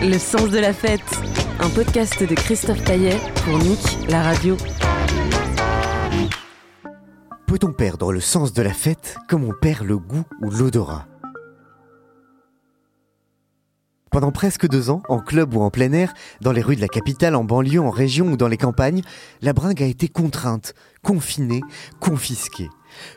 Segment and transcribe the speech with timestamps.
[0.00, 1.00] Le sens de la fête,
[1.58, 4.56] un podcast de Christophe Caillet pour Nick, la radio.
[7.46, 11.08] Peut-on perdre le sens de la fête comme on perd le goût ou l'odorat?
[14.12, 16.86] Pendant presque deux ans, en club ou en plein air, dans les rues de la
[16.86, 19.02] capitale, en banlieue, en région ou dans les campagnes,
[19.42, 21.62] la bringue a été contrainte, confinée,
[21.98, 22.70] confisquée.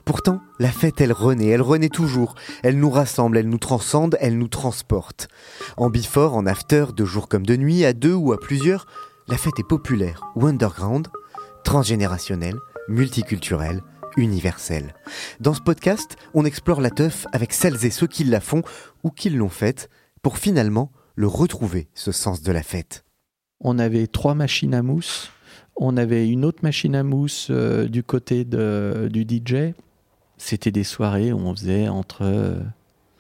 [0.06, 2.36] Pourtant, la fête, elle renaît, elle renaît toujours.
[2.64, 5.28] Elle nous rassemble, elle nous transcende, elle nous transporte.
[5.78, 8.86] En before, en after, de jour comme de nuit, à deux ou à plusieurs,
[9.28, 11.08] la fête est populaire ou underground,
[11.64, 13.82] transgénérationnelle, multiculturelle,
[14.16, 14.96] universelle.
[15.40, 18.64] Dans ce podcast, on explore la teuf avec celles et ceux qui la font
[19.04, 19.90] ou qui l'ont faite
[20.22, 23.04] pour finalement le retrouver, ce sens de la fête.
[23.60, 25.32] On avait trois machines à mousse
[25.78, 29.74] on avait une autre machine à mousse euh, du côté de, du DJ.
[30.38, 32.58] C'était des soirées où on faisait entre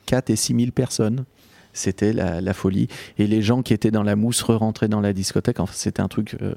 [0.06, 1.26] 4 et 6 000 personnes.
[1.74, 2.88] C'était la, folie.
[3.20, 5.60] Et les gens qui étaient dans la mousse re-rentraient dans la discothèque.
[5.60, 6.36] Enfin, c'était un truc.
[6.42, 6.56] Euh,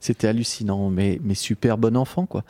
[0.00, 2.44] c'était hallucinant, mais, mais super bon enfant, quoi.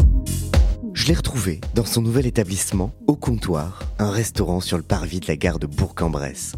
[0.98, 5.28] Je l'ai retrouvé dans son nouvel établissement, au comptoir, un restaurant sur le parvis de
[5.28, 6.56] la gare de Bourg-en-Bresse.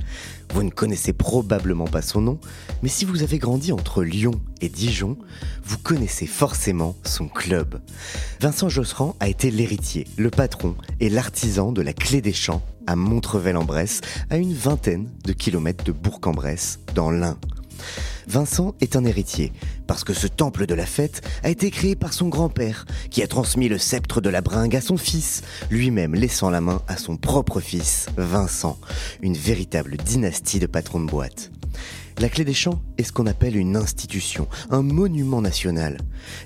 [0.55, 2.41] Vous ne connaissez probablement pas son nom,
[2.83, 5.19] mais si vous avez grandi entre Lyon et Dijon,
[5.63, 7.83] vous connaissez forcément son club.
[8.41, 12.97] Vincent Josserand a été l'héritier, le patron et l'artisan de la Clé des Champs à
[12.97, 17.37] Montrevel-en-Bresse, à une vingtaine de kilomètres de Bourg-en-Bresse, dans l'Ain.
[18.27, 19.53] Vincent est un héritier,
[19.87, 23.27] parce que ce temple de la fête a été créé par son grand-père, qui a
[23.27, 27.17] transmis le sceptre de la bringue à son fils, lui-même laissant la main à son
[27.17, 28.79] propre fils, Vincent,
[29.23, 31.51] une véritable dynastie de patrons de boîte.
[32.19, 35.97] La Clé des Champs est ce qu'on appelle une institution, un monument national.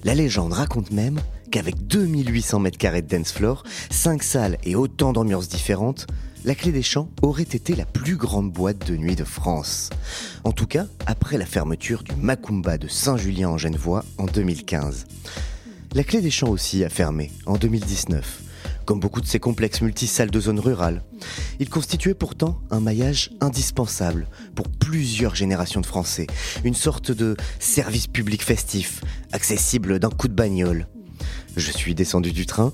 [0.04, 5.12] La légende raconte même qu'avec 2800 mètres carrés de dance floor, 5 salles et autant
[5.12, 6.06] d'ambiances différentes,
[6.44, 9.88] la Clé des Champs aurait été la plus grande boîte de nuit de France.
[10.44, 15.06] En tout cas, après la fermeture du Macumba de Saint-Julien en Genevois en 2015.
[15.94, 18.42] La Clé des Champs aussi a fermé en 2019,
[18.84, 21.02] comme beaucoup de ces complexes multisalles de zones rurales.
[21.60, 26.26] Il constituait pourtant un maillage indispensable pour plusieurs générations de Français,
[26.62, 29.00] une sorte de service public festif,
[29.32, 30.88] accessible d'un coup de bagnole.
[31.56, 32.72] Je suis descendu du train,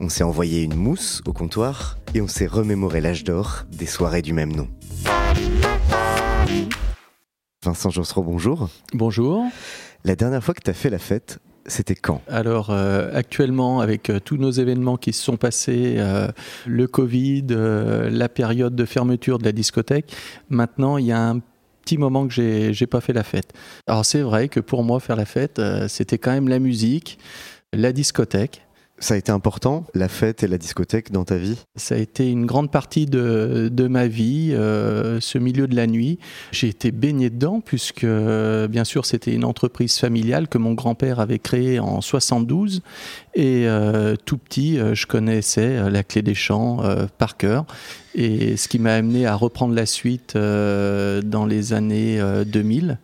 [0.00, 4.22] on s'est envoyé une mousse au comptoir et on s'est remémoré l'âge d'or des soirées
[4.22, 4.68] du même nom.
[7.62, 8.70] Vincent Josserand, bonjour.
[8.94, 9.44] Bonjour.
[10.04, 12.22] La dernière fois que tu as fait la fête, c'était quand?
[12.26, 16.28] Alors euh, actuellement, avec euh, tous nos événements qui se sont passés, euh,
[16.66, 20.10] le Covid, la période de fermeture de la discothèque,
[20.48, 21.40] maintenant il y a un
[21.84, 23.52] petit moment que j'ai, j'ai pas fait la fête.
[23.86, 27.18] Alors c'est vrai que pour moi faire la fête, c'était quand même la musique,
[27.72, 28.62] la discothèque.
[28.98, 31.58] Ça a été important, la fête et la discothèque dans ta vie?
[31.74, 35.88] Ça a été une grande partie de, de ma vie, euh, ce milieu de la
[35.88, 36.20] nuit.
[36.52, 41.40] J'ai été baigné dedans puisque, bien sûr, c'était une entreprise familiale que mon grand-père avait
[41.40, 42.82] créée en 72.
[43.34, 46.80] Et euh, tout petit, euh, je connaissais la clé des champs
[47.18, 47.64] par cœur.
[48.14, 52.98] Et ce qui m'a amené à reprendre la suite dans les années 2000.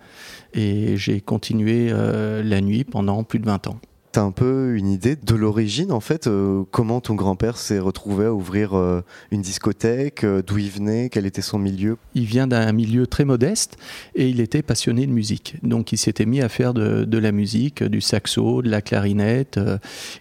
[0.55, 3.81] Et j'ai continué la nuit pendant plus de 20 ans.
[4.19, 8.32] Un peu une idée de l'origine en fait euh, Comment ton grand-père s'est retrouvé à
[8.32, 11.97] ouvrir euh, une discothèque euh, D'où il venait Quel était son milieu?
[12.15, 13.76] Il vient d'un milieu très modeste
[14.15, 15.56] et il était passionné de musique.
[15.62, 19.59] Donc il s'était mis à faire de, la musique, du saxo, de la clarinette.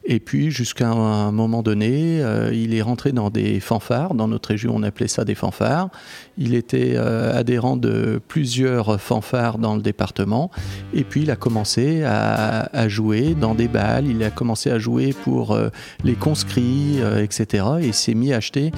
[0.06, 2.22] et puis jusqu'à un moment donné,
[2.54, 4.14] il est rentré dans des fanfares.
[4.14, 5.90] Dans notre région, on appelait ça des fanfares.
[6.38, 10.52] Il était adhérent de plusieurs fanfares dans le département.
[10.94, 14.80] Et puis il a commencé à, à jouer dans des balles, il a commencé à
[14.80, 15.70] jouer pour euh,
[16.04, 17.66] les conscrits, euh, etc.
[17.82, 18.72] Et il s'est mis à acheter,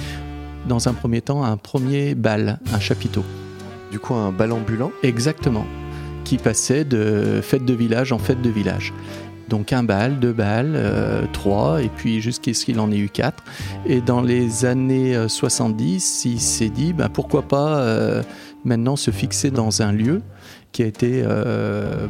[0.68, 3.24] dans un premier temps, un premier bal, un chapiteau.
[3.92, 4.92] Du coup, un bal ambulant?
[5.04, 5.66] Exactement,
[6.24, 8.94] qui passait de fête de village en fête de village.
[9.50, 13.10] Donc un bal, deux balles, euh, trois, et puis jusqu'à ce qu'il en ait eu
[13.10, 13.44] quatre.
[13.86, 17.84] Et dans les années 70, il s'est dit, bah, pourquoi pas
[18.64, 20.22] maintenant se fixer dans un lieu
[20.72, 21.24] qui a été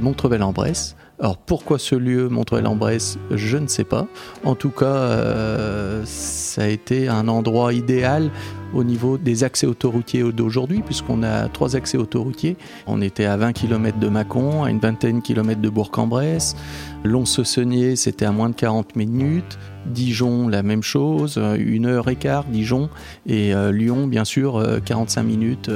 [0.02, 4.08] Montrevel-en-Bresse, alors pourquoi ce lieu, Montreuil-en-Bresse, je ne sais pas.
[4.46, 8.32] En tout cas, euh, ça a été un endroit idéal
[8.74, 12.56] au niveau des accès autoroutiers d'aujourd'hui, puisqu'on a trois accès autoroutiers.
[12.88, 16.56] On était à 20 km de Mâcon, à une vingtaine de kilomètres de Bourg-en-Bresse.
[17.04, 19.60] Lons-Saunier, c'était à moins de 40 minutes.
[19.88, 22.90] Dijon, la même chose, une heure et quart, Dijon.
[23.26, 25.72] Et euh, Lyon, bien sûr, 45 euh, minutes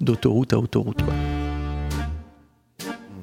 [0.00, 1.02] d'autoroute à autoroute.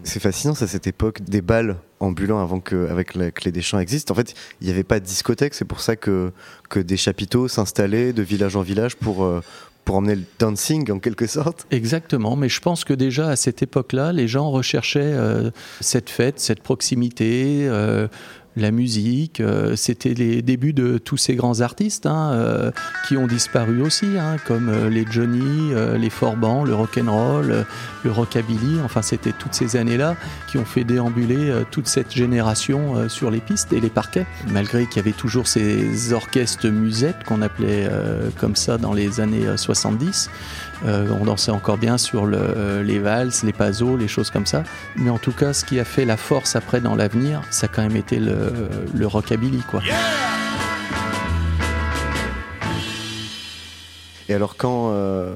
[0.05, 4.11] C'est fascinant, c'est cette époque des balles ambulants avant qu'avec la clé des champs existe.
[4.11, 6.31] En fait, il n'y avait pas de discothèque, c'est pour ça que,
[6.69, 9.41] que des chapiteaux s'installaient de village en village pour, euh,
[9.83, 11.65] pour emmener le dancing en quelque sorte.
[11.71, 15.49] Exactement, mais je pense que déjà à cette époque-là, les gens recherchaient euh,
[15.81, 17.65] cette fête, cette proximité.
[17.67, 18.07] Euh,
[18.55, 19.41] la musique.
[19.41, 22.71] Euh, c'était les débuts de tous ces grands artistes hein, euh,
[23.07, 27.65] qui ont disparu aussi, hein, comme euh, les Johnny, les Forban, le rock and roll,
[28.03, 28.79] le rockabilly.
[28.83, 30.15] Enfin, c'était toutes ces années-là
[30.49, 34.25] qui ont fait déambuler toute cette génération sur les pistes et les parquets.
[34.51, 37.89] Malgré qu'il y avait toujours ces orchestres musettes qu'on appelait
[38.39, 40.29] comme ça dans les années 70.
[40.85, 44.63] Euh, on dansait encore bien sur le, les valses, les pazos, les choses comme ça.
[44.97, 47.69] Mais en tout cas, ce qui a fait la force après dans l'avenir, ça a
[47.69, 48.51] quand même été le,
[48.93, 49.81] le rockabilly, quoi.
[54.27, 55.35] Et alors, quand euh,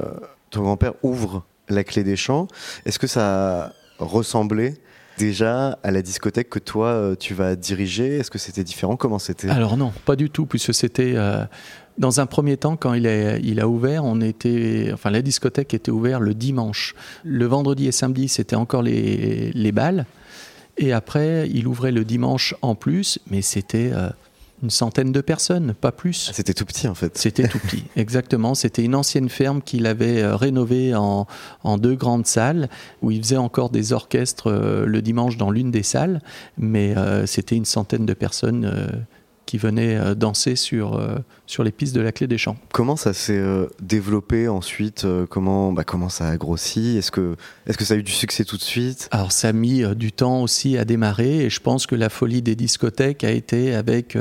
[0.49, 2.47] ton grand-père ouvre la clé des champs,
[2.85, 4.75] est-ce que ça ressemblait
[5.19, 8.17] déjà à la discothèque que toi euh, tu vas diriger?
[8.17, 8.95] Est-ce que c'était différent?
[8.95, 9.49] Comment c'était?
[9.49, 11.15] Alors non, pas du tout, puisque c'était
[11.99, 15.73] dans un premier temps, quand il a, il a ouvert, on était, enfin, la discothèque
[15.73, 16.95] était ouverte le dimanche.
[17.25, 20.05] Le vendredi et samedi, c'était encore les, les balles.
[20.77, 24.09] Et après, il ouvrait le dimanche en plus, mais c'était euh,
[24.63, 26.27] une centaine de personnes, pas plus.
[26.29, 27.17] Ah, c'était tout petit en fait.
[27.17, 28.55] C'était tout petit, exactement.
[28.55, 31.27] C'était une ancienne ferme qu'il avait euh, rénovée en,
[31.65, 32.69] en, deux grandes salles
[33.01, 36.21] où il faisait encore des orchestres euh, le dimanche dans l'une des salles,
[36.57, 39.05] mais c'était une centaine de personnes
[39.49, 41.15] qui venaient euh, danser sur, euh,
[41.47, 42.55] sur les pistes de la clé des champs.
[42.71, 46.97] Comment ça s'est euh, développé ensuite comment, bah, comment ça a grossi?
[46.99, 47.35] Est-ce que,
[47.65, 49.07] est que ça a eu du succès tout de suite?
[49.09, 52.43] Alors ça a mis du temps aussi à démarrer et je pense que la folie
[52.43, 54.15] des discothèques a été avec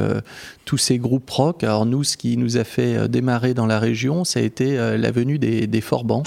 [0.64, 1.62] tous ces groupes rock.
[1.62, 5.10] Alors nous, ce qui nous a fait démarrer dans la région, ça a été la
[5.10, 6.22] venue des, des Forbans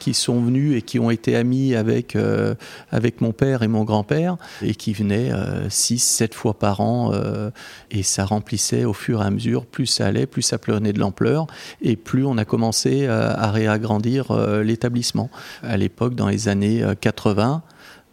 [0.00, 2.56] qui sont venus et qui ont été amis avec, euh,
[2.90, 5.30] avec mon père et mon grand-père et qui venaient
[5.68, 7.50] 6, euh, 7 fois par an euh,
[7.92, 9.66] et ça remplissait au fur et à mesure.
[9.66, 11.46] Plus ça allait, plus ça prenait de l'ampleur
[11.82, 14.32] et plus on a commencé à réagrandir
[14.62, 15.30] l'établissement.
[15.62, 17.62] À l'époque, dans les années 80,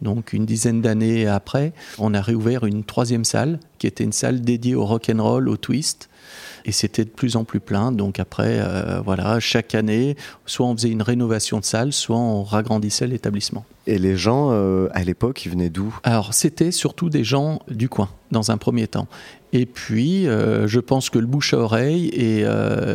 [0.02, 4.42] donc une dizaine d'années après, on a réouvert une troisième salle qui était une salle
[4.42, 6.10] dédiée au rock and roll, au twist
[6.64, 7.92] et c'était de plus en plus plein.
[7.92, 10.16] Donc après, euh, voilà, chaque année,
[10.46, 13.64] soit on faisait une rénovation de salle, soit on ragrandissait l'établissement.
[13.86, 15.98] Et les gens, euh, à l'époque, ils venaient d'où?
[16.02, 19.08] Alors, c'était surtout des gens du coin, dans un premier temps.
[19.52, 22.44] Et puis, euh, je pense que le bouche à oreille et,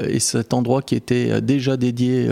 [0.08, 2.30] et cet endroit qui était déjà dédié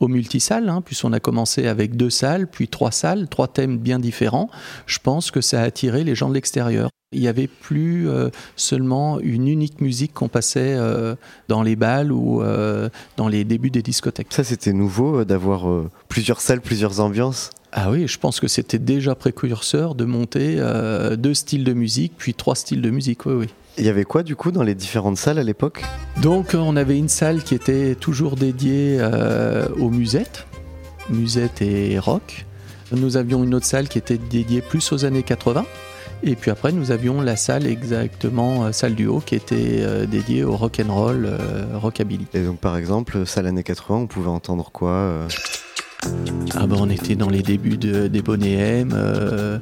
[0.00, 3.98] aux multisalles, hein, puisqu'on a commencé avec deux salles, puis trois salles, trois thèmes bien
[3.98, 4.50] différents,
[4.86, 6.90] je pense que ça a attiré les gens de l'extérieur.
[7.12, 11.14] Il n'y avait plus euh, seulement une unique musique qu'on passait euh,
[11.48, 14.28] dans les balles ou euh, dans les débuts des discothèques.
[14.30, 15.66] Ça, c'était nouveau d'avoir
[16.08, 17.50] plusieurs salles, plusieurs ambiances?
[17.72, 20.60] Ah oui, je pense que c'était déjà précurseur de monter
[21.18, 23.48] deux styles de musique, puis trois styles de musique, oui, oui.
[23.76, 25.82] Il y avait quoi du coup dans les différentes salles à l'époque?
[26.22, 29.00] Donc on avait une salle qui était toujours dédiée
[29.78, 30.46] aux musettes,
[31.10, 32.46] musettes et rock.
[32.92, 35.64] Nous avions une autre salle qui était dédiée plus aux années 80.
[36.26, 40.06] Et puis après, nous avions la salle exactement, euh, salle du haut, qui était euh,
[40.06, 42.26] dédiée au rock and roll, euh, rockabilly.
[42.32, 45.26] Et donc, par exemple, salle années 80, on pouvait entendre quoi
[46.54, 49.60] Ah ben, on était dans les débuts de, des Bonnet M,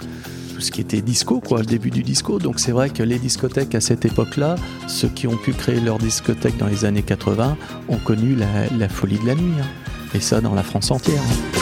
[0.63, 2.39] ce qui était disco, quoi, le début du disco.
[2.39, 5.99] Donc c'est vrai que les discothèques à cette époque-là, ceux qui ont pu créer leur
[5.99, 7.57] discothèque dans les années 80,
[7.89, 9.55] ont connu la, folie de la nuit.
[9.61, 9.67] Hein.
[10.15, 11.23] Et ça dans la France entière.
[11.23, 11.53] Hein.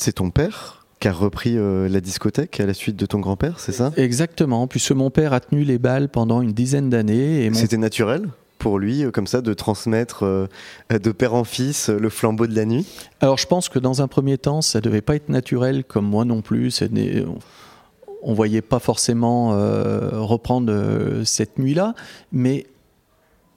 [0.00, 3.20] Ensuite, c'est ton père qui a repris euh, la discothèque à la suite de ton
[3.20, 3.90] grand-père, c'est ça?
[3.96, 7.50] Exactement, puisque mon père a tenu les balles pendant une dizaine d'années.
[7.54, 8.28] C'était naturel
[8.58, 10.46] pour lui, euh, comme ça, de transmettre euh,
[10.90, 12.86] de père en fils le flambeau de la nuit?
[13.20, 16.26] Alors je pense que dans un premier temps, ça devait pas être naturel, comme moi
[16.26, 16.82] non plus.
[18.22, 19.48] On voyait pas forcément
[20.12, 21.94] reprendre cette nuit-là,
[22.32, 22.66] mais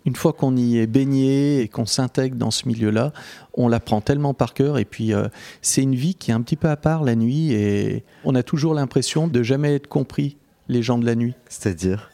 [0.06, 3.14] une fois qu'on y est baigné et qu'on s'intègre dans ce milieu-là,
[3.54, 4.78] on l'apprend tellement par cœur.
[4.78, 5.28] Et puis, euh,
[5.62, 8.44] c'est une vie qui est un petit peu à part la nuit et on a
[8.44, 11.36] toujours l'impression de jamais être compris, les gens de la nuit.
[11.50, 12.10] C'est-à-dire?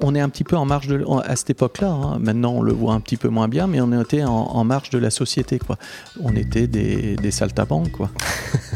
[0.00, 1.90] On est un petit peu en marge de à cette époque-là.
[1.90, 2.18] Hein.
[2.18, 4.98] Maintenant, on le voit un petit peu moins bien, mais on était en, marge de
[4.98, 5.78] la société, quoi.
[6.20, 8.10] On était des, des saltabanques, quoi.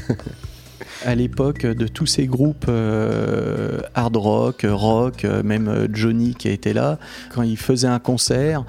[1.05, 6.49] à l'époque de tous ces groupes euh, hard rock, rock, euh, même euh, Johnny qui
[6.49, 6.99] été là,
[7.35, 8.65] quand il faisait un concert,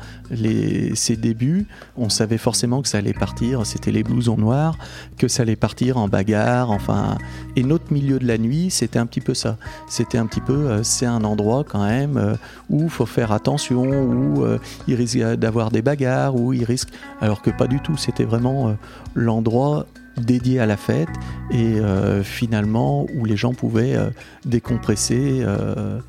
[0.94, 1.66] ses débuts,
[1.98, 4.78] on savait forcément que ça allait partir, c'était les blousons noirs,
[5.18, 7.18] que ça allait partir en bagarre, enfin.
[7.56, 9.58] Et notre milieu de la nuit, c'était un petit peu ça.
[9.90, 12.38] C'était un petit peu, c'est un endroit quand même
[12.70, 14.46] où il faut faire attention, où
[14.88, 16.90] il risque d'avoir des bagarres, où il risque.
[17.22, 18.76] Alors que pas du tout, c'était vraiment
[19.16, 19.88] l'endroit
[20.20, 21.10] dédié à la fête
[21.52, 24.10] et euh, finalement où les gens pouvaient euh,
[24.46, 26.00] décompresser euh,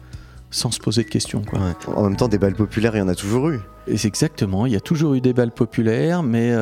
[0.50, 1.42] sans se poser de questions.
[1.42, 1.60] Quoi.
[1.94, 3.60] En même temps, des balles populaires, il y en a toujours eu.
[3.86, 6.54] Et exactement, il y a toujours eu des balles populaires, mais,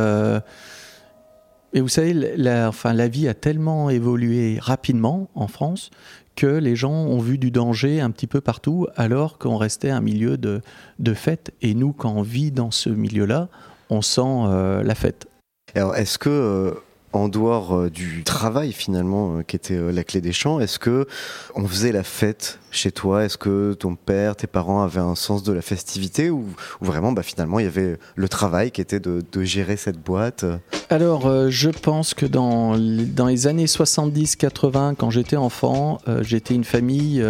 [1.73, 5.91] mais vous savez, la, enfin, la vie a tellement évolué rapidement en France
[6.37, 10.01] que les gens ont vu du danger un petit peu partout, alors qu'on restait un
[10.01, 10.61] milieu de,
[10.99, 11.53] de fête.
[11.63, 13.49] Et nous, quand on vit dans ce milieu-là,
[13.91, 14.45] on sent
[14.85, 15.27] la fête.
[15.75, 16.75] Alors, est-ce que
[17.13, 20.79] en dehors euh, du travail finalement euh, qui était euh, la clé des champs, est-ce
[20.79, 21.07] que
[21.55, 23.25] on faisait la fête chez toi?
[23.25, 26.45] Est-ce que ton père, tes parents avaient un sens de la festivité ou,
[26.81, 30.45] vraiment bah, finalement il y avait le travail qui était de, gérer cette boîte?
[30.91, 37.25] Alors je pense que dans, dans les années 70-80, quand j'étais enfant, j'étais une famille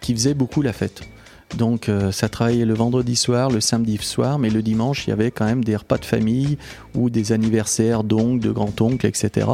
[0.00, 1.02] qui faisait beaucoup la fête.
[1.56, 5.12] Donc euh, ça travaillait le vendredi soir, le samedi soir, mais le dimanche, il y
[5.12, 6.58] avait quand même des repas de famille
[6.94, 9.46] ou des anniversaires d'oncles, de grands-oncles, etc.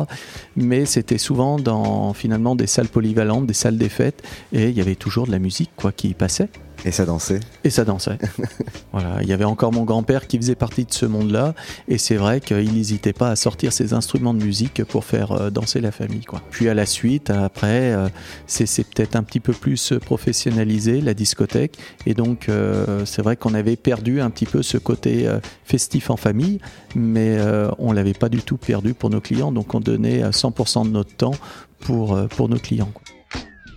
[0.56, 4.22] Mais c'était souvent dans finalement des salles polyvalentes, des salles des fêtes,
[4.52, 6.48] et il y avait toujours de la musique quoi qui passait.
[6.86, 8.18] Et ça dansait Et ça dansait.
[8.92, 11.54] voilà, il y avait encore mon grand-père qui faisait partie de ce monde-là,
[11.88, 15.50] et c'est vrai qu'il n'hésitait pas à sortir ses instruments de musique pour faire euh,
[15.50, 16.24] danser la famille.
[16.24, 16.42] Quoi.
[16.50, 18.08] Puis à la suite, après, euh,
[18.46, 23.54] c'est peut-être un petit peu plus professionnalisé, la discothèque, et donc euh, c'est vrai qu'on
[23.54, 25.26] avait perdu un petit peu ce côté
[25.64, 26.60] festif en famille,
[26.94, 27.38] mais
[27.78, 31.14] on l'avait pas du tout perdu pour nos clients, donc on donnait 100% de notre
[31.16, 31.34] temps
[31.80, 32.92] pour, pour nos clients.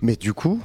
[0.02, 0.60] Mais du coup,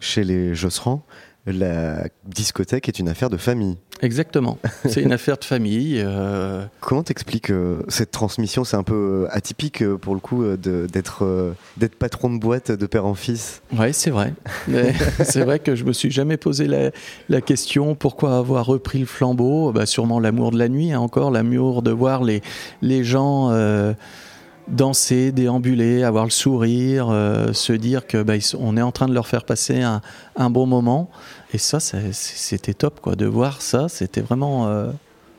[0.00, 1.04] chez les Josserand,
[1.52, 3.76] la discothèque est une affaire de famille.
[4.00, 6.00] Exactement, c'est une affaire de famille.
[6.04, 6.64] Euh.
[6.80, 8.64] Comment t'expliques euh, cette transmission?
[8.64, 13.06] C'est un peu euh, atypique pour le coup d'être d'être patron de boîte de père
[13.06, 13.62] en fils?
[13.76, 14.34] Oui, c'est vrai.
[15.24, 19.72] c'est vrai que je me suis jamais posé la, question pourquoi avoir repris le flambeau?
[19.72, 22.42] Bah, sûrement l'amour de la nuit, hein, encore l'amour de voir les,
[22.82, 23.50] les gens
[24.70, 27.08] danser, déambuler, avoir le sourire,
[27.52, 30.00] se dire que bah, on est en train de leur faire passer un,
[30.36, 31.10] un bon moment.
[31.54, 33.16] Et ça, c'était top, quoi.
[33.16, 34.90] De voir ça, c'était vraiment euh,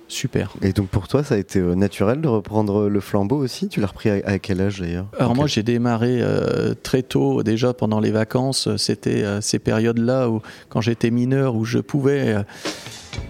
[0.08, 0.54] super.
[0.64, 3.70] Et donc pour toi, ça a été euh, naturel de reprendre le flambeau aussi?
[3.70, 5.06] Tu l'as repris à, quel âge d'ailleurs?
[5.20, 8.76] Alors moi, j'ai démarré euh, très tôt, déjà pendant les vacances.
[8.78, 12.38] C'était ces périodes-là où, quand j'étais mineur, où je pouvais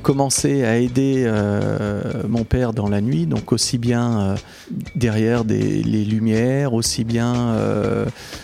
[0.01, 1.29] commencer à aider
[2.27, 4.35] mon père dans la nuit, donc aussi bien
[4.95, 7.55] derrière des, les lumières, aussi bien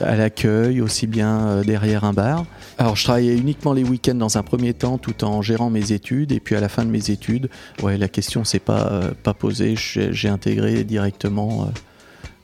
[0.01, 2.45] à l'accueil, aussi bien derrière un bar.
[2.77, 6.31] Alors, je travaillais uniquement les week-ends dans un premier temps, tout en gérant mes études.
[6.31, 7.49] Et puis, à la fin de mes études,
[7.81, 9.75] ouais, la question s'est pas, euh, pas posée.
[9.77, 11.65] J'ai intégré directement euh,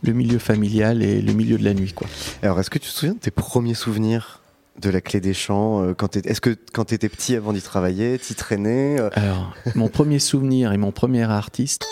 [0.04, 1.92] le milieu familial et le milieu de la nuit.
[1.94, 2.08] Quoi.
[2.42, 4.41] Alors, est-ce que tu te souviens de tes premiers souvenirs?
[4.80, 5.94] De la clé des champs euh,
[6.26, 10.72] Est-ce que quand tu étais petit, avant d'y travailler, tu traînais Alors, mon premier souvenir
[10.72, 11.86] et mon premier artiste.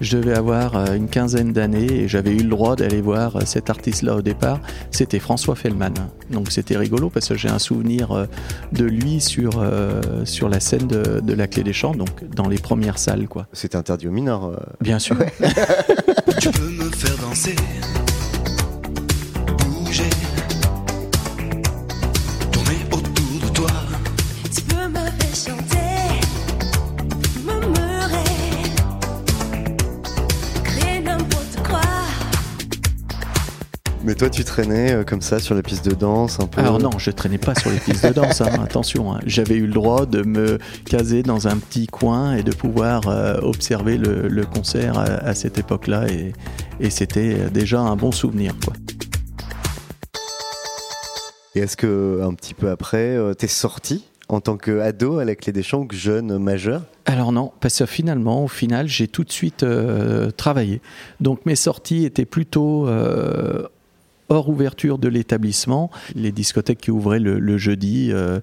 [0.00, 3.40] Je devais avoir euh, une quinzaine d'années et j'avais eu le droit d'aller voir euh,
[3.44, 4.60] cet artiste-là au départ.
[4.90, 5.92] C'était François Fellman.
[6.30, 8.24] Donc c'était rigolo parce que j'ai un souvenir euh,
[8.72, 9.62] de lui sur,
[10.24, 13.28] sur la scène de, la Clé des Champs, donc dans les premières salles.
[13.28, 13.46] quoi.
[13.52, 14.58] C'était interdit aux mineurs.
[14.80, 15.16] Bien sûr.
[16.40, 17.56] tu peux me faire danser,
[34.20, 36.90] toi, tu traînais euh, comme ça sur les pistes de danse un peu Alors non,
[36.98, 39.14] je traînais pas sur les pistes de danse, hein, attention.
[39.14, 39.20] Hein.
[39.24, 43.38] J'avais eu le droit de me caser dans un petit coin et de pouvoir euh,
[43.40, 46.04] observer le, concert à, cette époque-là.
[46.10, 48.52] Et, c'était déjà un bon souvenir.
[48.62, 48.74] Quoi.
[51.54, 55.34] Et est-ce que un petit peu après, euh, t'es sorti en tant qu'ado à la
[55.34, 56.82] clé des champs, jeune majeur?
[57.06, 59.64] Alors non, parce que finalement, au final, j'ai tout de suite
[60.36, 60.82] travaillé.
[61.20, 62.86] Donc mes sorties étaient plutôt
[64.30, 68.40] hors ouverture de l'établissement, les discothèques qui ouvraient le, jeudi, euh,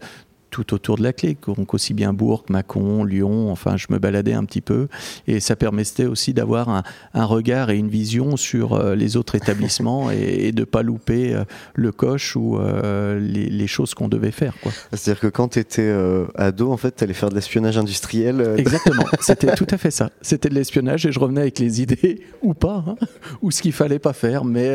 [0.50, 4.34] tout autour de la clé, donc aussi bien Bourg, Mâcon, Lyon, enfin je me baladais
[4.34, 4.88] un petit peu
[5.28, 6.70] et ça permettait aussi d'avoir
[7.14, 11.36] un, regard et une vision sur euh, les autres établissements et, de de pas louper
[11.36, 11.44] euh,
[11.76, 14.56] le coche ou euh, les, choses qu'on devait faire.
[14.92, 15.94] C'est-à-dire que quand tu étais
[16.36, 20.10] ado, en fait, tu allais faire de l'espionnage industriel Exactement, c'était tout à fait ça.
[20.22, 22.96] C'était de l'espionnage et je revenais avec les idées ou pas, hein,
[23.42, 24.74] ou ce qu'il fallait pas faire, mais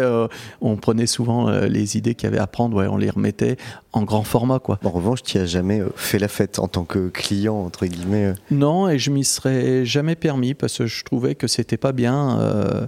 [0.60, 3.56] on prenait souvent les idées qu'il y avait à prendre, ouais, on les remettait
[3.92, 4.58] en grand format.
[4.58, 4.78] Quoi.
[4.84, 8.26] En revanche, tu as jamais euh, fait la fête en tant que client, entre guillemets
[8.26, 8.34] euh.
[8.50, 12.40] Non, et je m'y serais jamais permis parce que je trouvais que c'était pas bien
[12.40, 12.86] euh,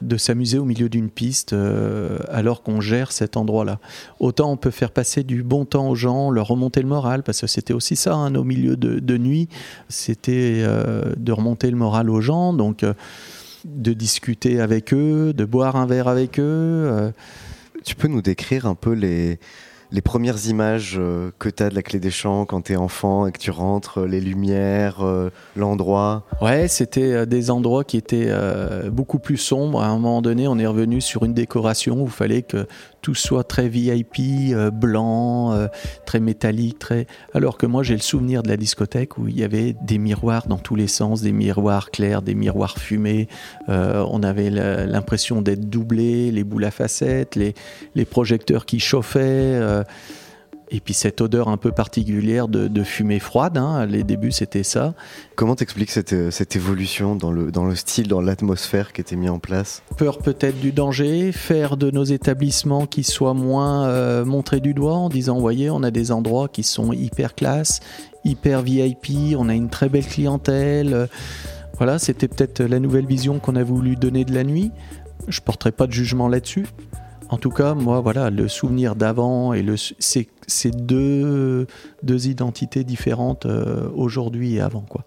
[0.00, 1.54] de s'amuser au milieu d'une piste
[2.30, 3.80] alors qu'on gère cet endroit-là.
[4.20, 7.40] Autant on peut faire passer du bon temps aux gens, leur remonter le moral, parce
[7.40, 9.48] que c'était aussi ça, hein, au milieu de, nuit,
[9.88, 10.64] c'était
[11.16, 12.84] de remonter le moral aux gens, donc
[13.64, 17.12] de discuter avec eux, de boire un verre avec eux.
[17.84, 19.40] Tu peux nous décrire un peu les
[19.90, 22.76] les premières images euh, que tu as de la clé des champs quand tu es
[22.76, 26.24] enfant et que tu rentres, euh, les lumières, euh, l'endroit?
[26.42, 28.30] Ouais, c'était des endroits qui étaient
[28.90, 29.82] beaucoup plus sombres.
[29.82, 32.66] À un moment donné, on est revenu sur une décoration où il fallait que
[33.02, 35.68] tout soit très VIP, blanc,
[36.06, 37.06] très métallique, très.
[37.34, 40.46] Alors que moi, j'ai le souvenir de la discothèque où il y avait des miroirs
[40.46, 43.28] dans tous les sens, des miroirs clairs, des miroirs fumés.
[43.68, 49.84] on avait l'impression d'être doublé, les boules à facettes, les projecteurs qui chauffaient.
[50.70, 54.94] Et puis cette odeur un peu particulière de, fumée froide, hein, les débuts c'était ça.
[55.34, 59.16] Comment t'expliques cette, euh, cette évolution dans le, dans le style, dans l'atmosphère qui était
[59.16, 59.82] mis en place?
[59.96, 64.94] Peur peut-être du danger, faire de nos établissements qui soient moins euh, montrés du doigt
[64.94, 67.80] en disant, voyez, on a des endroits qui sont hyper classe,
[68.24, 71.08] hyper VIP, on a une très belle clientèle.
[71.78, 74.72] Voilà, c'était peut-être la nouvelle vision qu'on a voulu donner de la nuit.
[75.28, 76.66] Je porterai pas de jugement là-dessus.
[77.30, 80.28] En tout cas, moi, voilà, le souvenir d'avant et le, c'est,
[80.70, 81.66] deux,
[82.02, 85.04] deux identités différentes euh, aujourd'hui et avant, quoi.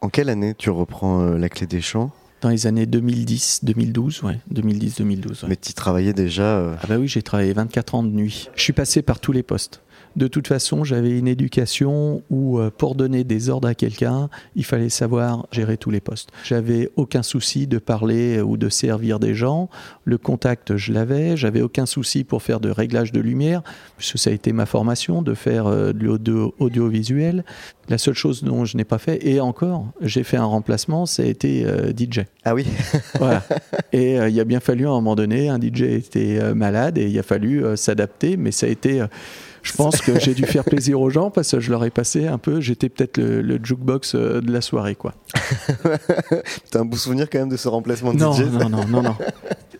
[0.00, 2.12] En quelle année tu reprends euh, la clé des champs?
[2.42, 5.46] Dans les années 2010, 2012, ouais, 2010, 2012.
[5.48, 8.48] Mais tu travaillais déjà euh, Ah bah oui, j'ai travaillé 24 ans de nuit.
[8.54, 9.82] Je suis passé par tous les postes.
[10.16, 14.64] De toute façon, j'avais une éducation où, euh, pour donner des ordres à quelqu'un, il
[14.64, 16.30] fallait savoir gérer tous les postes.
[16.44, 19.70] J'avais aucun souci de parler ou de servir des gens.
[20.04, 21.36] Le contact, je l'avais.
[21.36, 23.62] J'avais aucun souci pour faire de réglage de lumière,
[23.96, 27.44] puisque ça a été ma formation de faire euh, de l'audiovisuel.
[27.88, 31.22] La seule chose dont je n'ai pas fait, et encore, j'ai fait un remplacement, ça
[31.22, 32.20] a été euh, DJ.
[32.44, 32.66] Ah oui
[33.18, 33.42] Voilà.
[33.92, 37.18] Et il a bien fallu à un moment donné, un DJ était malade et il
[37.18, 39.02] a fallu s'adapter, mais ça a été
[39.62, 42.26] je pense que j'ai dû faire plaisir aux gens parce que je leur ai passé
[42.26, 44.94] un peu, j'étais peut-être le, jukebox euh, de la soirée.
[44.94, 45.14] quoi.
[46.70, 49.02] T'as un beau souvenir quand même de ce remplacement de non, DJ Non, non, non,
[49.02, 49.16] non.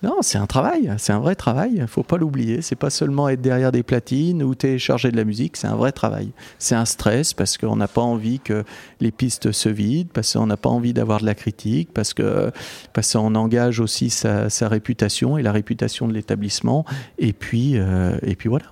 [0.03, 2.63] Non, c'est un travail, c'est un vrai travail, il faut pas l'oublier.
[2.63, 5.93] C'est pas seulement être derrière des platines ou télécharger de la musique, c'est un vrai
[5.93, 6.31] travail.
[6.59, 8.65] C'est un stress parce qu'on n'a pas envie que
[9.01, 12.51] les pistes se vident, parce qu'on n'a pas envie d'avoir de la critique, parce que
[12.95, 16.87] parce qu'on engage aussi sa, réputation et la réputation de l'établissement.
[17.19, 18.67] Et puis, euh, et puis voilà.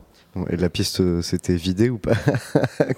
[0.51, 2.15] Et la piste euh, s'était vidée ou pas?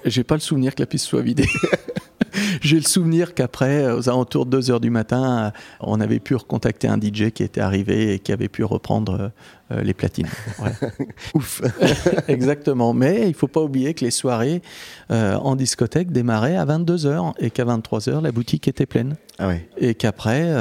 [0.04, 1.48] J'ai pas le souvenir que la piste soit vidée.
[2.60, 6.88] J'ai le souvenir qu'après, aux alentours de 2 heures du matin, on avait pu recontacter
[6.88, 9.30] un DJ qui était arrivé et qui avait pu reprendre
[9.72, 10.28] euh, les platines.
[11.34, 11.62] Ouf
[12.28, 12.92] Exactement.
[12.92, 14.62] Mais il faut pas oublier que les soirées
[15.10, 19.16] euh, en discothèque démarraient à 22h et qu'à 23h, la boutique était pleine.
[19.38, 20.52] Ah Et qu'après,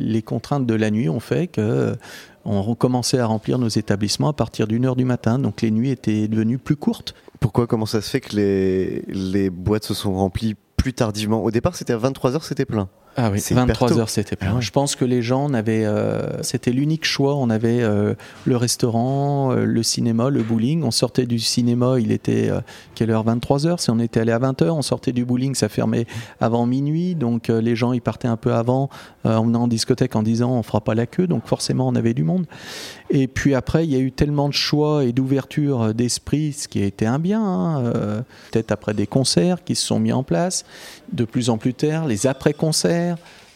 [0.00, 1.96] les contraintes de la nuit ont fait que
[2.44, 5.90] on recommençait à remplir nos établissements à partir d'une heure du matin, donc les nuits
[5.90, 7.14] étaient devenues plus courtes.
[7.40, 11.42] Pourquoi Comment ça se fait que les, les boîtes se sont remplies plus tardivement.
[11.42, 12.90] Au départ, c'était à 23h, c'était plein.
[13.16, 13.98] Ah oui, C'est hyper 23 tôt.
[14.00, 14.48] heures c'était plein.
[14.52, 14.60] Ah ouais.
[14.62, 17.36] Je pense que les gens on avait, euh, c'était l'unique choix.
[17.36, 20.82] On avait euh, le restaurant, euh, le cinéma, le bowling.
[20.82, 22.60] On sortait du cinéma, il était euh,
[22.94, 23.22] quelle heure?
[23.22, 23.80] 23 heures.
[23.80, 26.06] Si on était allé à 20 heures, on sortait du bowling, ça fermait
[26.40, 27.14] avant minuit.
[27.14, 28.88] Donc euh, les gens ils partaient un peu avant
[29.26, 31.26] euh, en venant en discothèque en disant on fera pas la queue.
[31.28, 32.46] Donc forcément on avait du monde.
[33.10, 36.66] Et puis après il y a eu tellement de choix et d'ouverture euh, d'esprit, ce
[36.68, 37.42] qui a été un bien.
[37.44, 40.64] hein, euh, Peut-être après des concerts qui se sont mis en place
[41.12, 43.03] de plus en plus tard, les après-concerts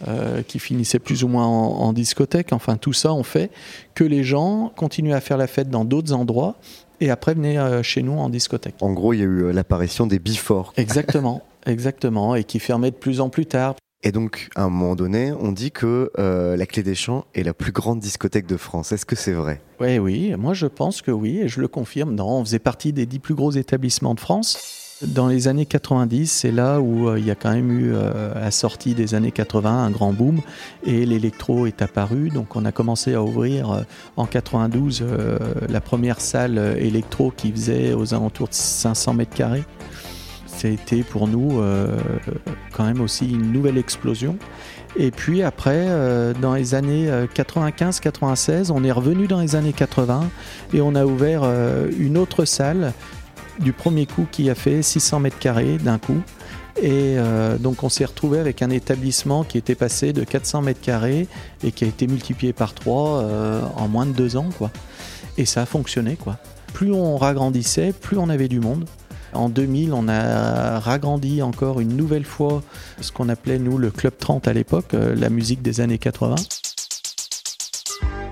[0.06, 2.52] euh, qui finissaient plus ou moins en, en discothèque.
[2.52, 3.50] Enfin, tout ça, on fait
[3.94, 6.56] que les gens continuent à faire la fête dans d'autres endroits
[7.00, 8.76] et après venaient euh, chez nous en discothèque.
[8.80, 10.72] En gros, il y a eu euh, l'apparition des before.
[10.76, 13.74] Exactement, exactement, et qui fermaient de plus en plus tard.
[14.04, 17.42] Et donc, à un moment donné, on dit que euh, la Clé des Champs est
[17.42, 18.92] la plus grande discothèque de France.
[18.92, 19.60] Est-ce que c'est vrai?
[19.80, 22.14] Oui, oui, moi je pense que oui, et je le confirme.
[22.14, 24.87] Non, on faisait partie des dix plus gros établissements de France.
[25.06, 28.34] Dans les années 90, c'est là où euh, il y a quand même eu, euh,
[28.34, 30.40] à la sortie des années 80, un grand boom
[30.84, 32.30] et l'électro est apparu.
[32.30, 33.82] Donc on a commencé à ouvrir euh,
[34.16, 39.62] en 92 euh, la première salle électro qui faisait aux alentours de 500 mètres carrés.
[40.46, 41.62] C'était pour nous
[42.72, 44.36] quand même aussi une nouvelle explosion.
[44.96, 45.86] Et puis après,
[46.42, 50.28] dans les années 95-96, on est revenu dans les années 80
[50.74, 51.44] et on a ouvert
[51.96, 52.92] une autre salle
[53.58, 56.20] du premier coup qui a fait 600 mètres carrés d'un coup.
[56.80, 60.80] Et euh, donc on s'est retrouvé avec un établissement qui était passé de 400 mètres
[60.80, 61.26] carrés
[61.64, 64.48] et qui a été multiplié par 3 en moins de deux ans.
[64.56, 64.70] Quoi.
[65.36, 66.16] Et ça a fonctionné.
[66.16, 66.36] Quoi.
[66.72, 68.84] Plus on ragrandissait, plus on avait du monde.
[69.34, 72.62] En 2000, on a ragrandi encore une nouvelle fois
[73.00, 76.36] ce qu'on appelait, nous, le Club 30 à l'époque, euh, la musique des années 80.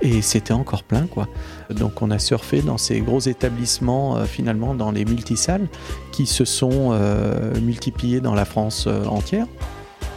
[0.00, 1.28] Et c'était encore plein, quoi.
[1.70, 5.68] Donc on a surfé dans ces gros établissements, euh, finalement, dans les multisalles,
[6.12, 9.46] qui se sont euh, multipliés dans la France euh, entière.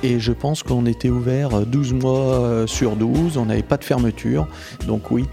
[0.02, 4.48] Et je pense qu'on était ouvert 12 mois sur 12, on n'avait pas de fermeture.
[4.88, 5.26] Donc oui,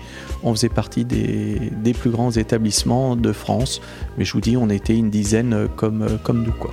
[0.43, 3.81] on faisait partie des, plus grands établissements de France.
[4.19, 6.73] Mais je vous dis, on était une dizaine comme, comme nous, quoi.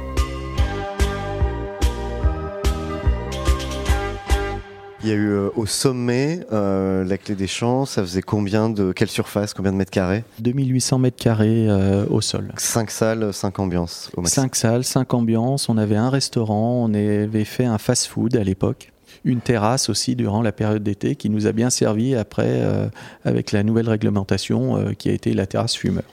[5.03, 7.85] Il y a eu euh, au sommet euh, la Clé des Champs.
[7.85, 10.23] Ça faisait combien de quelle surface, combien de mètres carrés?
[10.39, 12.53] 2800 mètres carrés euh, au sol.
[12.55, 14.45] 5 salles, 5 ambiances au maximum.
[14.45, 15.67] Cinq salles, cinq ambiances.
[15.67, 18.92] On avait un restaurant, on avait fait un fast-food à l'époque.
[19.25, 22.87] Une terrasse aussi durant la période d'été qui nous a bien servi après euh,
[23.23, 26.03] avec la nouvelle réglementation euh, qui a été la terrasse fumeur.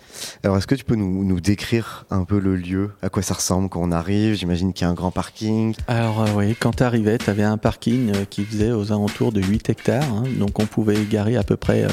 [0.44, 2.90] Alors, est-ce que tu peux nous, nous décrire un peu le lieu?
[3.02, 4.34] À quoi ça ressemble quand on arrive?
[4.34, 5.74] J'imagine qu'il y a un grand parking.
[5.88, 9.40] Alors euh, oui, quand tu arrivais, tu avais un parking qui faisait aux alentours de
[9.42, 10.04] 8 hectares.
[10.04, 10.24] hein.
[10.38, 11.86] donc on pouvait garer à peu près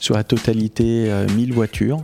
[0.00, 2.02] sur la totalité euh, 1000 voitures.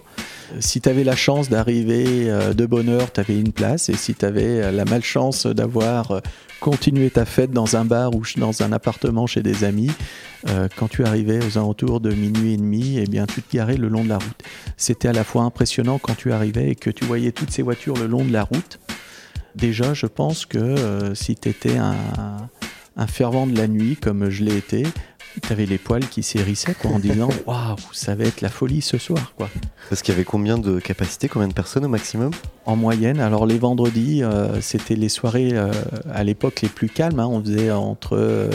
[0.52, 3.88] Euh, Si tu avais la chance d'arriver euh, de bonne heure, tu avais une place.
[3.88, 6.20] Et si tu avais la malchance d'avoir euh,
[6.60, 9.90] continué ta fête dans un bar ou dans un appartement chez des amis,
[10.48, 13.76] euh, quand tu arrivais aux alentours de minuit et demi, eh bien, tu te garais
[13.76, 14.42] le long de la route.
[14.76, 17.96] C'était à la fois impressionnant quand tu arrivais et que tu voyais toutes ces voitures
[17.96, 18.78] le long de la route.
[19.54, 24.44] Déjà, je pense que euh, si tu étais un fervent de la nuit, comme je
[24.44, 24.84] l'ai été,
[25.42, 28.80] tu avais les poils qui s'hérissaient quoi, en disant Waouh, ça va être la folie
[28.82, 29.32] ce soir.
[29.36, 29.48] quoi.
[29.88, 32.30] Parce qu'il y avait combien de capacité Combien de personnes au maximum?
[32.66, 35.70] En moyenne, alors les vendredis, euh, c'était les soirées euh,
[36.12, 37.18] à l'époque les plus calmes.
[37.20, 37.26] hein.
[37.26, 38.50] on faisait entre euh,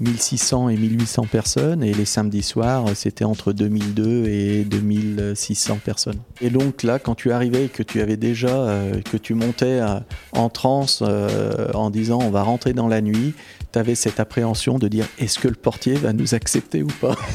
[0.00, 6.18] 1600 et 1800 personnes, et les samedis soirs, c'était entre 2002 et 2600 personnes.
[6.40, 9.80] Et donc là, quand tu arrivais et que tu avais déjà, euh, que tu montais
[9.80, 10.00] euh,
[10.32, 13.34] en transe euh, en disant on va rentrer dans la nuit,
[13.72, 17.16] tu avais cette appréhension de dire est-ce que le portier va nous accepter ou pas?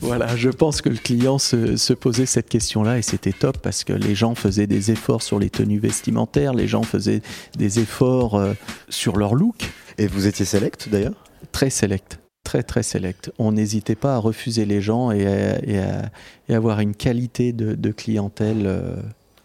[0.00, 3.84] Voilà, je pense que le client se, se posait cette question-là et c'était top parce
[3.84, 7.22] que les gens faisaient des efforts sur les tenues vestimentaires, les gens faisaient
[7.56, 8.42] des efforts
[8.88, 9.70] sur leur look,
[10.02, 11.14] Et vous étiez select d'ailleurs?
[11.52, 12.18] Très select.
[12.44, 13.30] Très très select.
[13.38, 16.10] On n'hésitait pas à refuser les gens et à, et à-
[16.48, 18.96] et avoir une qualité de, de clientèle euh,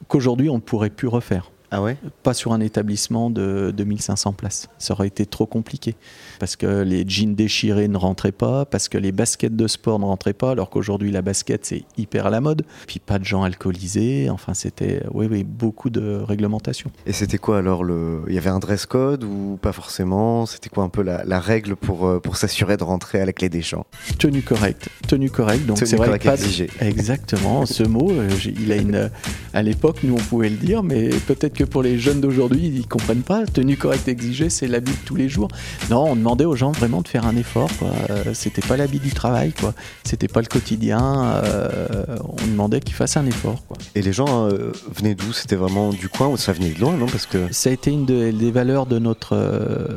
[0.08, 1.52] qu'aujourd'hui on ne pourrait plus refaire.
[1.70, 1.96] Ah ouais?
[2.24, 4.68] Pas sur un établissement de 2500 places.
[4.80, 5.96] Ça aurait été trop compliqué.
[6.40, 10.06] Parce que les jeans déchirés ne rentraient pas, parce que les baskets de sport ne
[10.06, 12.64] rentraient pas, alors qu'aujourd'hui la basket c'est hyper à la mode.
[12.88, 14.30] Puis pas de gens alcoolisés.
[14.30, 16.92] Enfin, c'était oui, oui, beaucoup de réglementations.
[17.06, 18.22] Et c'était quoi alors le...
[18.28, 20.46] Il y avait un dress code ou pas forcément?
[20.46, 23.34] C'était quoi un peu la, la règle pour, euh, pour s'assurer de rentrer à la
[23.34, 23.86] clé des champs?
[24.20, 24.90] Tenue correcte.
[25.08, 25.66] Tenue correcte.
[25.66, 26.70] Donc c'est vrai pas de- exigée.
[26.80, 27.66] Exactement.
[27.66, 29.10] Ce mot, euh, il a une.
[29.54, 32.88] À l'époque, nous on pouvait le dire, mais peut-être que pour les jeunes d'aujourd'hui, ils
[32.88, 33.46] comprennent pas.
[33.46, 35.48] Tenue correcte exigée, c'est l'habit de tous les jours.
[35.90, 37.70] Non, on demandait aux gens vraiment de faire un effort.
[38.10, 39.74] Euh, C'était pas l'habit du travail, quoi.
[40.04, 41.24] C'était pas le quotidien.
[41.44, 43.78] euh, on demandait qu'ils fassent un effort, quoi.
[43.96, 45.32] Et les gens euh, venaient d'où?
[45.32, 47.06] C'était vraiment du coin ou ça venait de loin, non?
[47.06, 49.88] Parce que Ça a été une de- des valeurs de notre euh,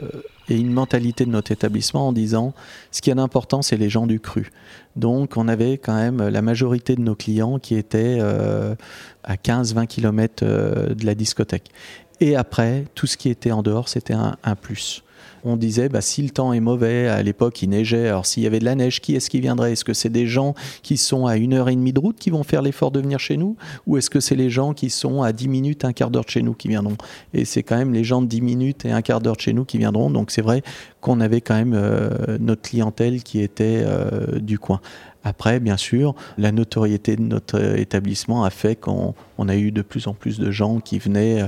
[0.48, 2.54] et une mentalité de notre établissement en disant
[2.92, 4.50] ce qui est d'important, c'est les gens du cru.
[4.94, 8.74] Donc, on avait quand même la majorité de nos clients qui étaient euh,
[9.24, 11.70] à 15-20 km de la discothèque.
[12.20, 15.02] Et après, tout ce qui était en dehors, c'était un, un plus.
[15.44, 18.46] On disait, bah, si le temps est mauvais, à l'époque il neigeait, alors s'il y
[18.46, 19.72] avait de la neige, qui est-ce qui viendrait?
[19.72, 22.31] Est-ce que c'est des gens qui sont à une heure et demie de route qui
[22.31, 23.57] vont faire l'effort de venir chez nous?
[23.87, 26.31] Ou est-ce que c'est les gens qui sont à 10 minutes, un quart d'heure de
[26.31, 26.96] chez nous qui viendront?
[27.35, 29.53] Et c'est quand même les gens de 10 minutes et un quart d'heure de chez
[29.53, 30.11] nous qui viendront.
[30.11, 30.62] Donc c'est vrai
[31.00, 34.81] qu'on avait quand même euh, notre clientèle qui était euh, du coin.
[35.22, 39.70] Après, bien sûr, la notoriété de notre euh, établissement a fait qu'on on a eu
[39.70, 41.44] de plus en plus de gens qui venaient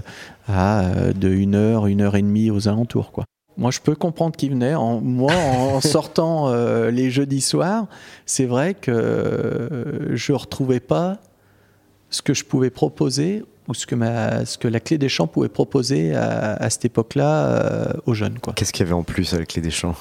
[0.48, 3.12] à de une heure, une heure et demie aux alentours.
[3.12, 3.24] Quoi.
[3.56, 4.74] Moi, je peux comprendre qu'ils venaient.
[4.74, 7.86] En, moi, en sortant euh, les jeudis soirs,
[8.26, 11.18] c'est vrai que euh, je retrouvais pas
[12.10, 15.26] ce que je pouvais proposer ou ce que, ma, ce que la clé des champs
[15.26, 18.38] pouvait proposer à, à cette époque-là euh, aux jeunes.
[18.56, 19.94] Qu'est-ce qu'il y avait en plus avec les Deschamps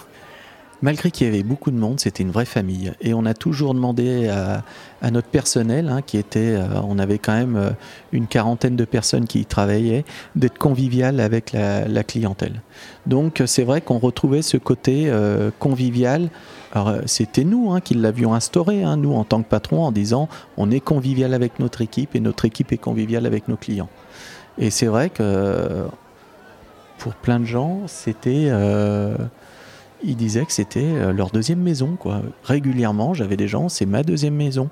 [0.83, 2.91] Malgré qu'il y avait beaucoup de monde, c'était une vraie famille.
[3.01, 7.33] Et on a toujours demandé à, notre personnel, hein, qui était, euh, on avait quand
[7.33, 7.69] même euh,
[8.11, 12.61] une quarantaine de personnes qui y travaillaient, d'être convivial avec la, clientèle.
[13.05, 15.11] Donc euh, c'est vrai qu'on retrouvait ce côté
[15.59, 16.29] convivial.
[16.73, 20.29] Alors c'était nous hein, qui l'avions instauré, hein, nous en tant que patron, en disant
[20.57, 23.89] on est convivial avec notre équipe et notre équipe est conviviale avec nos clients.
[24.57, 25.85] Et c'est vrai que
[26.97, 28.49] pour plein de gens, c'était
[30.03, 31.95] ils disaient que c'était euh, leur deuxième maison.
[31.99, 32.21] Quoi.
[32.43, 34.69] Régulièrement, j'avais des gens, c'est ma deuxième maison.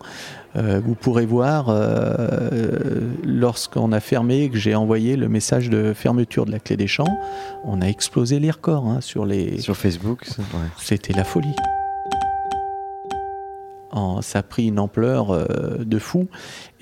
[0.56, 5.94] Euh, vous pourrez voir, euh, lorsqu'on a fermé, et que j'ai envoyé le message de
[5.94, 7.18] fermeture de la clé des champs,
[7.64, 9.60] on a explosé les records hein, sur les...
[9.62, 10.26] Sur Facebook.
[10.78, 11.56] C'était la folie.
[13.92, 15.46] En- ça a pris une ampleur euh,
[15.86, 16.28] de fou.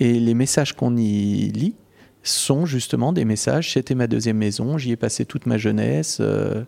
[0.00, 1.74] Et les messages qu'on y lit
[2.22, 3.72] sont justement des messages.
[3.72, 6.18] C'était ma deuxième maison, j'y ai passé toute ma jeunesse.
[6.20, 6.64] euh,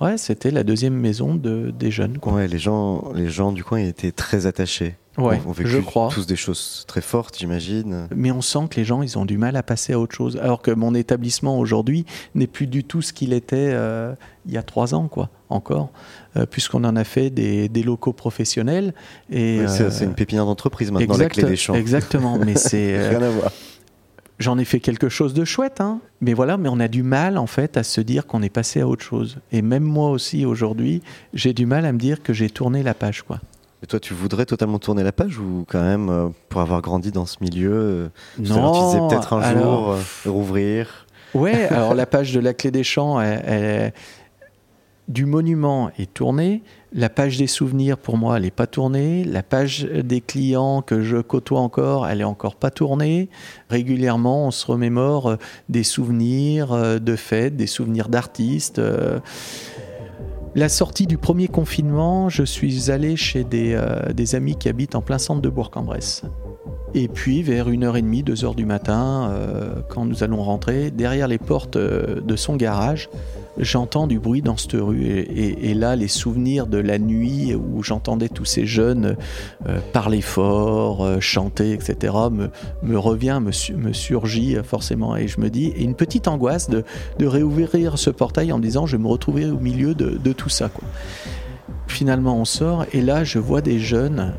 [0.00, 2.18] ouais, c'était la deuxième maison de, des jeunes.
[2.18, 2.32] Quoi.
[2.34, 4.96] Ouais, les gens, les gens du coin étaient très attachés.
[5.16, 6.08] Ouais, ont, ont vécu je crois.
[6.12, 8.08] tous des choses très fortes, j'imagine.
[8.16, 10.36] Mais on sent que les gens, ils ont du mal à passer à autre chose.
[10.42, 12.04] Alors que mon établissement aujourd'hui
[12.34, 14.12] n'est plus du tout ce qu'il était euh,
[14.44, 15.90] il y a trois ans, quoi, encore,
[16.36, 18.92] euh, puisqu'on en a fait des, des locaux professionnels.
[19.30, 21.74] Et, Oui, c'est euh, c'est une pépinière d'entreprise maintenant, la exact- clé des champs.
[21.74, 23.08] Exactement, mais c'est.
[23.10, 23.52] Rien à voir.
[24.44, 26.00] J'en ai fait quelque chose de chouette, hein.
[26.20, 28.82] Mais voilà, mais on a du mal en fait à se dire qu'on est passé
[28.82, 29.38] à autre chose.
[29.52, 31.00] Et même moi aussi aujourd'hui,
[31.32, 33.40] j'ai du mal à me dire que j'ai tourné la page, quoi.
[33.82, 37.10] Et toi, tu voudrais totalement tourner la page ou quand même, euh, pour avoir grandi
[37.10, 41.94] dans ce milieu, euh, Non, tu disais peut-être un alors- jour euh, rouvrir Ouais, alors
[41.94, 43.92] la page de la clé des champs, elle, elle-
[45.08, 46.62] du monument est tournée.
[46.96, 49.24] La page des souvenirs, pour moi, elle n'est pas tournée.
[49.24, 53.28] La page des clients que je côtoie encore, elle est encore pas tournée.
[53.68, 55.36] Régulièrement, on se remémore euh,
[55.68, 58.78] des souvenirs euh, de fêtes, des souvenirs d'artistes.
[58.78, 59.18] euh.
[60.54, 63.74] La sortie du premier confinement, je suis allé chez des,
[64.36, 66.22] amis qui habitent en plein centre de Bourg-en-Bresse.
[66.94, 69.34] Et puis, vers 1h30, 2h du matin,
[69.88, 73.10] quand nous allons rentrer, derrière les portes de son garage,
[73.58, 75.04] j'entends du bruit dans cette rue.
[75.04, 79.16] Et, là, les souvenirs de la nuit où j'entendais tous ces jeunes
[79.68, 82.14] euh, parler fort, euh, chanter, etc.,
[82.82, 85.16] me, revient, me, su- me surgit euh, forcément.
[85.16, 86.84] Et je me dis, et une petite angoisse de,
[87.18, 90.48] de réouvrir ce portail en me disant, je vais me retrouver au milieu de, tout
[90.48, 90.68] ça.
[90.68, 90.86] Quoi.
[91.86, 94.34] Finalement, on sort, et là, je vois des jeunes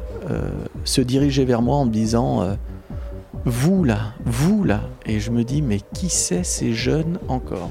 [0.84, 2.58] se diriger vers moi en me disant
[3.45, 4.82] Vous là, vous là.
[5.06, 7.69] Et je me dis Mais qui c'est ces jeunes encore?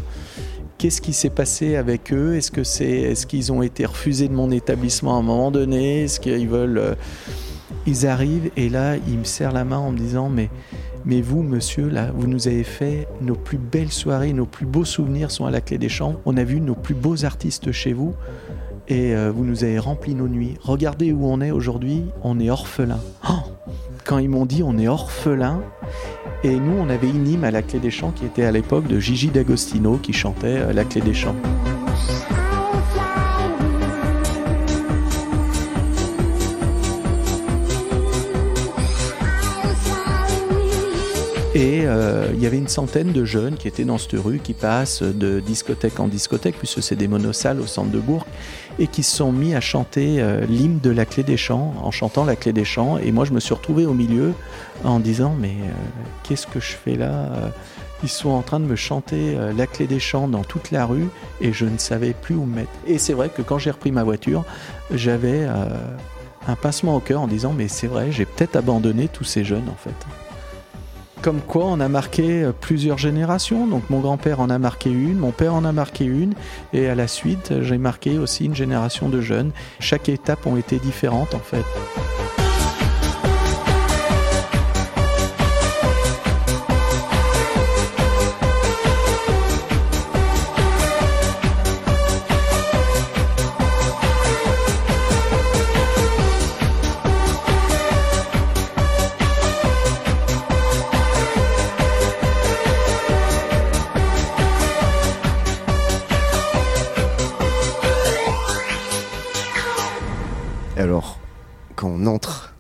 [0.85, 2.37] Qu'est-ce qui s'est passé avec eux?
[2.37, 6.03] Est-ce que c'est, est-ce qu'ils ont été refusés de mon établissement à un moment donné?
[6.05, 6.95] Est-ce qu'ils veulent euh,
[7.87, 10.51] Ils arrivent et là, ils me serrent la main en me disant Mais
[11.07, 14.85] mais vous, monsieur, là, vous nous avez fait nos plus belles soirées, nos plus beaux
[14.85, 16.17] souvenirs sont à la clé des champs.
[16.27, 18.15] On a vu nos plus beaux artistes chez vous
[18.87, 20.59] et euh, vous nous avez rempli nos nuits.
[20.61, 23.01] Regardez où on est aujourd'hui, on est orphelin.
[23.27, 23.33] Oh
[24.05, 25.63] Quand ils m'ont dit on est orphelin,
[26.45, 28.87] et nous on avait une hymne à la clé des champs qui était à l'époque
[28.87, 31.35] de Gigi D'Agostino qui chantait euh, la clé des champs.
[41.55, 44.55] Et euh, il y avait une centaine de jeunes qui étaient dans cette rue, qui
[44.55, 48.27] passent de discothèque en discothèque, puisque c'est des monosalles au centre de Bourg,
[48.81, 51.93] et qui se sont mis à chanter euh, l'hymne de la clé des champs, en
[51.93, 52.99] chantant la clé des champs.
[52.99, 54.33] Et moi, je me suis retrouvé au milieu
[54.83, 55.71] en disant, mais euh,
[56.25, 57.31] qu'est-ce que je fais là
[58.03, 61.07] Ils sont en train de me chanter la clé des champs dans toute la rue
[61.41, 62.73] et je ne savais plus où me mettre.
[62.85, 64.45] Et c'est vrai que quand j'ai repris ma voiture,
[64.91, 65.47] j'avais
[66.49, 69.69] un pincement au cœur en disant mais c'est vrai, j'ai peut-être abandonné tous ces jeunes
[69.69, 69.95] en fait.
[71.25, 75.17] Comme quoi on a marqué euh, plusieurs générations, donc mon grand-père en a marqué une,
[75.17, 76.35] mon père en a marqué une,
[76.75, 79.51] et à la suite j'ai marqué aussi une génération de jeunes.
[79.81, 81.65] Chaque étape ont été différentes en fait.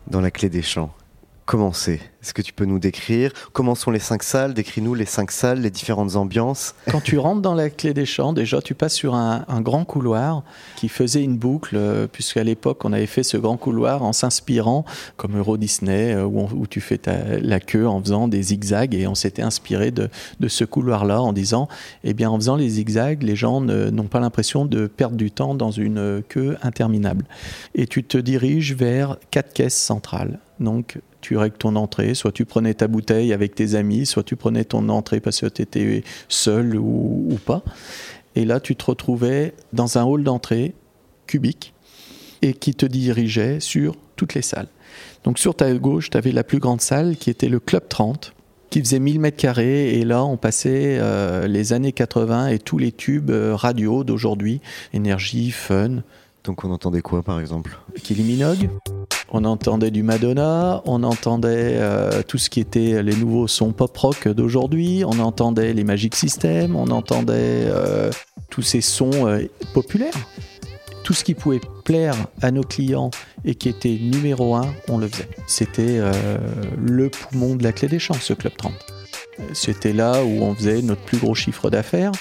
[0.07, 0.93] Dans la clé des champs,
[1.47, 4.55] comment c'est Est-ce que tu peux nous décrire Comment sont les cinq salles?
[4.55, 6.75] Décris-nous les cinq salles, les différentes ambiances.
[6.91, 10.43] Quand tu rentres dans la clé des champs, déjà tu passes sur un, grand couloir
[10.77, 14.85] qui faisait une boucle, euh, puisqu'à l'époque on avait fait ce grand couloir en s'inspirant,
[15.17, 19.07] comme Euro Disney, euh, où, tu fais ta- la queue en faisant des zigzags, et
[19.07, 20.09] on s'était inspiré de,
[20.41, 21.69] de ce couloir-là en disant,
[22.05, 25.55] eh bien en faisant les zigzags, les gens n'ont pas l'impression de perdre du temps
[25.55, 27.25] dans une queue interminable.
[27.75, 30.39] Et tu te diriges vers quatre caisses centrales.
[30.61, 34.37] Donc tu règles ton entrée, soit tu prenais ta bouteille avec tes amis, soit tu
[34.37, 37.63] prenais ton entrée parce que tu étais seul ou, pas.
[38.37, 40.75] Et là, tu te retrouvais dans un hall d'entrée
[41.27, 41.73] cubique
[42.43, 44.69] et qui te dirigeait sur toutes les salles.
[45.25, 48.35] Donc sur ta gauche, tu avais la plus grande salle qui était le Club 30
[48.69, 52.77] qui faisait 1000 mètres carrés et là on passait euh, les années 80 et tous
[52.77, 54.61] les tubes euh, radio d'aujourd'hui,
[54.93, 56.03] énergie, fun,
[56.45, 58.69] Donc on entendait quoi par exemple Kylie Minogue.
[59.31, 63.97] On entendait du Madonna, on entendait euh, tout ce qui était les nouveaux sons pop
[63.97, 67.33] rock d'aujourd'hui, on entendait les Magic System, on entendait
[67.67, 68.11] euh,
[68.51, 69.41] tous ces sons euh,
[69.73, 70.15] populaires.
[71.03, 73.11] Tout ce qui pouvait plaire à nos clients
[73.45, 75.29] et qui était numéro un, on le faisait.
[75.47, 76.01] C'était
[76.79, 78.73] le poumon de la clé des champs, ce Club 30.
[79.53, 82.13] C'était là où on faisait notre plus gros chiffre d'affaires,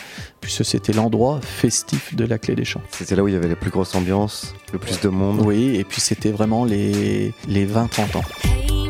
[0.41, 2.81] puisque c'était l'endroit festif de la clé des champs.
[2.91, 5.41] C'était là où il y avait la plus grosse ambiance, le plus de monde.
[5.45, 8.82] Oui, et puis c'était vraiment les, les 20-30 ans.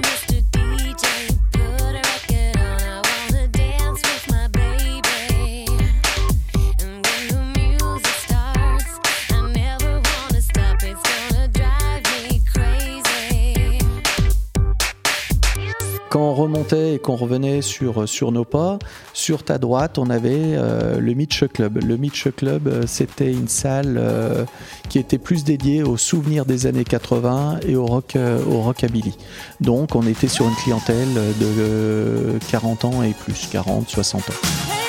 [16.14, 18.78] Quand on remontait et qu'on revenait sur, nos pas,
[19.14, 21.80] sur ta droite, on avait euh, le Mitch Club.
[21.84, 24.46] Le Mitch Club, euh, c'était une salle euh,
[24.90, 29.18] qui était plus dédiée aux souvenirs des années 80 et au, rock, au rockabilly.
[29.60, 34.83] Donc on était sur une clientèle de euh, 40 ans et plus, 40, 60 ans.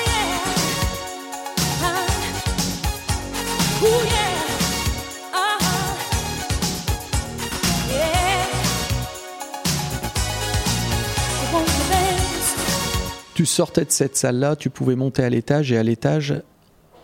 [13.45, 16.33] Tu sortais de cette salle-là, tu pouvais monter à l'étage et à l'étage,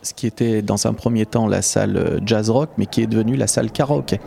[0.02, 3.06] ce qui était dans un premier temps la salle euh, jazz rock, mais qui est
[3.06, 4.20] devenue la salle karaoké.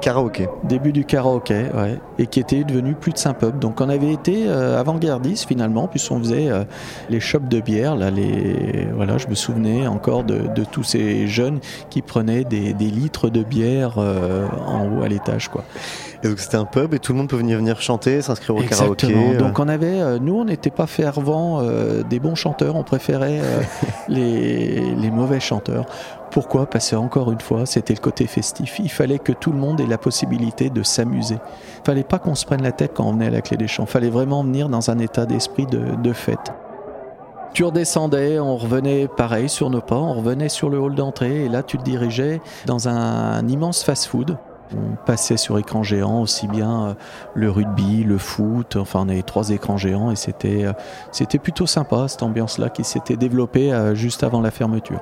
[0.00, 0.48] Karaoké.
[0.64, 3.58] Début du karaoké, ouais, et qui était devenu plus de Saint-Pub.
[3.58, 6.64] Donc on avait été euh, avant-gardiste finalement, puisqu'on faisait euh,
[7.10, 7.96] les shops de bière.
[7.96, 12.72] Là, les, voilà, je me souvenais encore de, de tous ces jeunes qui prenaient des,
[12.72, 15.64] des litres de bière euh, en haut à l'étage, quoi.
[16.24, 18.62] Et donc c'était un pub et tout le monde peut venir venir chanter, s'inscrire au
[18.62, 19.06] karaoké.
[19.06, 19.32] Exactement.
[19.34, 19.38] euh.
[19.38, 23.40] Donc on avait, nous, on n'était pas fervent euh, des bons chanteurs, on préférait
[24.08, 25.84] les, les mauvais chanteurs.
[26.30, 28.78] Pourquoi Parce que encore une fois, c'était le côté festif.
[28.78, 31.38] Il fallait que tout le monde ait la possibilité de s'amuser.
[31.78, 33.68] Il fallait pas qu'on se prenne la tête quand on venait à la clé des
[33.68, 33.84] champs.
[33.84, 36.52] Il fallait vraiment venir dans un état d'esprit de, fête.
[37.52, 41.48] Tu redescendais, on revenait pareil sur nos pas, on revenait sur le hall d'entrée et
[41.48, 44.36] là tu te dirigeais dans un, immense fast-food.
[44.72, 46.94] On passait sur écran géant aussi bien euh,
[47.34, 52.08] le rugby, le foot, enfin on avait trois écrans géants et c'était euh, plutôt sympa
[52.08, 55.00] cette ambiance-là qui s'était développée euh, juste avant la fermeture.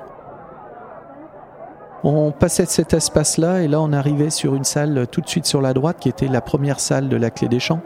[2.06, 5.46] On passait de cet espace-là et là on arrivait sur une salle tout de suite
[5.46, 7.80] sur la droite qui était la première salle de la Clé des Champs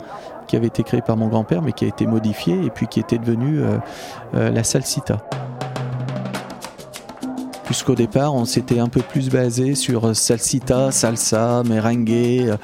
[0.49, 2.99] qui avait été créée par mon grand-père mais qui a été modifiée et puis qui
[2.99, 3.79] était devenue euh,
[4.35, 5.19] euh, la salle Cita.
[7.65, 12.57] Puisqu'au départ, on s'était un peu plus basé sur euh, salsita, salsa, merengue, euh,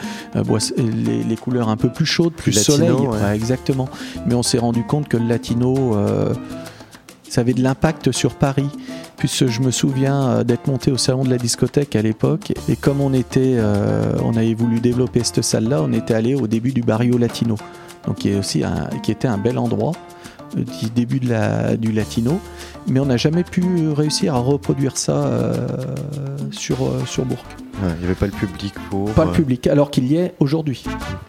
[0.78, 3.06] les, les couleurs un peu plus chaudes, plus, Plus latino, soleil.
[3.08, 3.22] ouais.
[3.22, 3.86] Ouais, exactement.
[4.26, 5.94] Mais on s'est rendu compte que le latino,
[7.28, 8.70] ça avait de l'impact sur Paris.
[9.16, 12.76] Puisque je me souviens euh, d'être monté au salon de la discothèque à l'époque, et
[12.76, 16.72] comme on était, euh, on avait voulu développer cette salle-là, on était allé au début
[16.72, 17.56] du barrio latino,
[18.06, 19.92] donc qui est aussi un- qui était un bel endroit
[20.56, 22.40] du début de la, du latino,
[22.86, 25.66] mais on n'a jamais pu réussir à reproduire ça euh,
[26.50, 27.44] sur, euh, sur Bourg.
[27.82, 29.10] Ouais, Il n'y avait pas le public pour.
[29.14, 30.84] Pas le euh, public, alors qu'il y est aujourd'hui.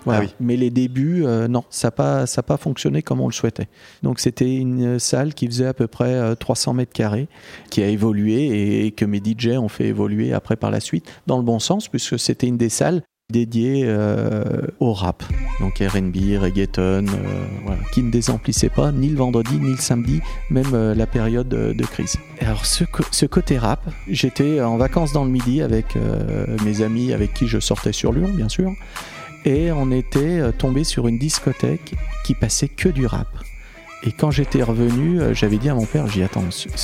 [0.06, 0.22] Voilà.
[0.22, 0.36] Ah oui.
[0.40, 3.34] Mais les débuts, euh, non, ça n'a pas, ça a pas fonctionné comme on le
[3.34, 3.68] souhaitait.
[4.04, 7.28] Donc c'était une salle qui faisait à peu près euh, 300 mètres carrés,
[7.72, 11.38] qui a évolué et, que mes DJ ont fait évoluer après par la suite, dans
[11.38, 14.44] le bon sens, puisque c'était une des salles dédiées euh,
[14.80, 15.24] au rap.
[15.60, 20.22] Donc RB, reggaeton, euh, voilà, qui ne désemplissait pas ni le vendredi ni le samedi,
[20.50, 22.18] même euh, la période de, de crise.
[22.40, 27.14] Alors ce, ce côté rap, j'étais en vacances dans le midi avec euh, mes amis
[27.14, 28.72] avec qui je sortais sur Lyon, bien sûr,
[29.46, 31.94] et on était euh, tombé sur une discothèque
[32.26, 33.28] qui passait que du rap.
[34.06, 36.44] Et quand j'étais revenu, euh, j'avais dit à mon père, j'y attends.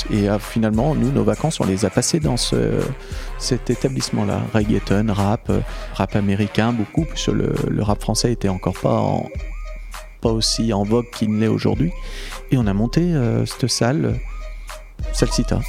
[0.10, 2.80] Et euh, finalement, nous, nos vacances, on les a passées dans ce,
[3.38, 4.42] cet établissement-là.
[4.54, 5.60] Reggaeton, rap, euh,
[5.94, 7.54] rap américain, beaucoup, puisque le,
[7.84, 11.92] rap français était encore pas, aussi en vogue qu'il ne l'est aujourd'hui.
[12.50, 13.14] Et on a monté
[13.46, 14.20] cette salle,
[15.14, 15.62] Salsita.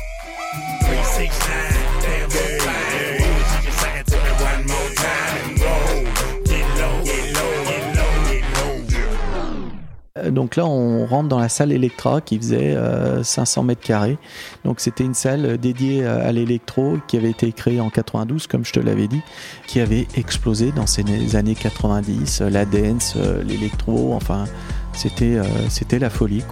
[10.32, 14.18] Donc là, on rentre dans la salle Electra qui faisait euh, 500 mètres carrés.
[14.64, 18.46] Donc c'était une salle euh, dédiée euh, à l'électro qui avait été créée en 92,
[18.46, 19.20] comme je te l'avais dit,
[19.66, 22.40] qui avait explosé dans ces années 90.
[22.40, 24.44] euh, La dance, euh, l'électro, enfin,
[24.92, 26.42] c'était euh, la folie.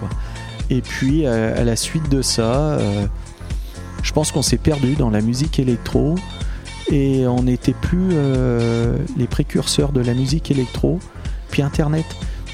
[0.70, 3.07] Et puis euh, à la suite de ça, euh,
[4.03, 6.14] je pense qu'on s'est perdu dans la musique électro
[6.91, 10.99] et on n'était plus euh, les précurseurs de la musique électro,
[11.51, 12.07] puis Internet.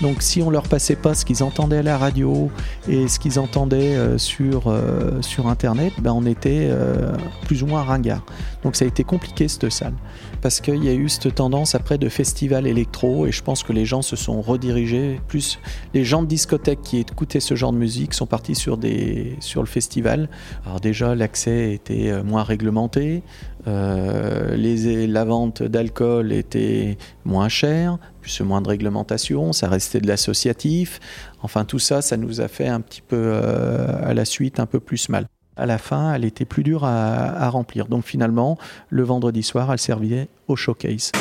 [0.02, 2.50] Donc si on leur passait pas ce qu'ils entendaient à la radio
[2.88, 7.12] et ce qu'ils entendaient euh, sur, euh, sur Internet, ben on était euh,
[7.46, 8.24] plus ou moins ringard.
[8.62, 9.94] Donc ça a été compliqué cette salle.
[10.42, 13.72] Parce qu'il y a eu cette tendance après de festival électro et je pense que
[13.72, 15.18] les gens se sont redirigés.
[15.28, 15.58] Plus
[15.94, 19.62] les gens de discothèque qui écoutaient ce genre de musique sont partis sur, des, sur
[19.62, 20.28] le festival.
[20.66, 23.22] Alors déjà l'accès était moins réglementé,
[23.64, 30.98] la vente d'alcool était moins chère, plus moins de réglementation, ça restait de l'associatif.
[31.44, 34.66] Enfin, tout ça, ça nous a fait un petit peu euh, à la suite un
[34.66, 35.26] peu plus mal.
[35.56, 37.86] À la fin, elle était plus dure à, à remplir.
[37.86, 38.58] Donc finalement,
[38.90, 41.12] le vendredi soir, elle servait au showcase.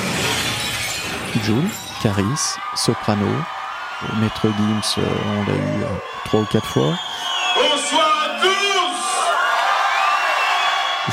[1.43, 1.69] Jules,
[2.01, 3.27] Caris, Soprano,
[4.19, 5.05] Maître Gims, euh,
[5.37, 5.87] on l'a eu euh,
[6.25, 6.95] trois ou quatre fois.
[7.55, 8.49] Bonsoir à tous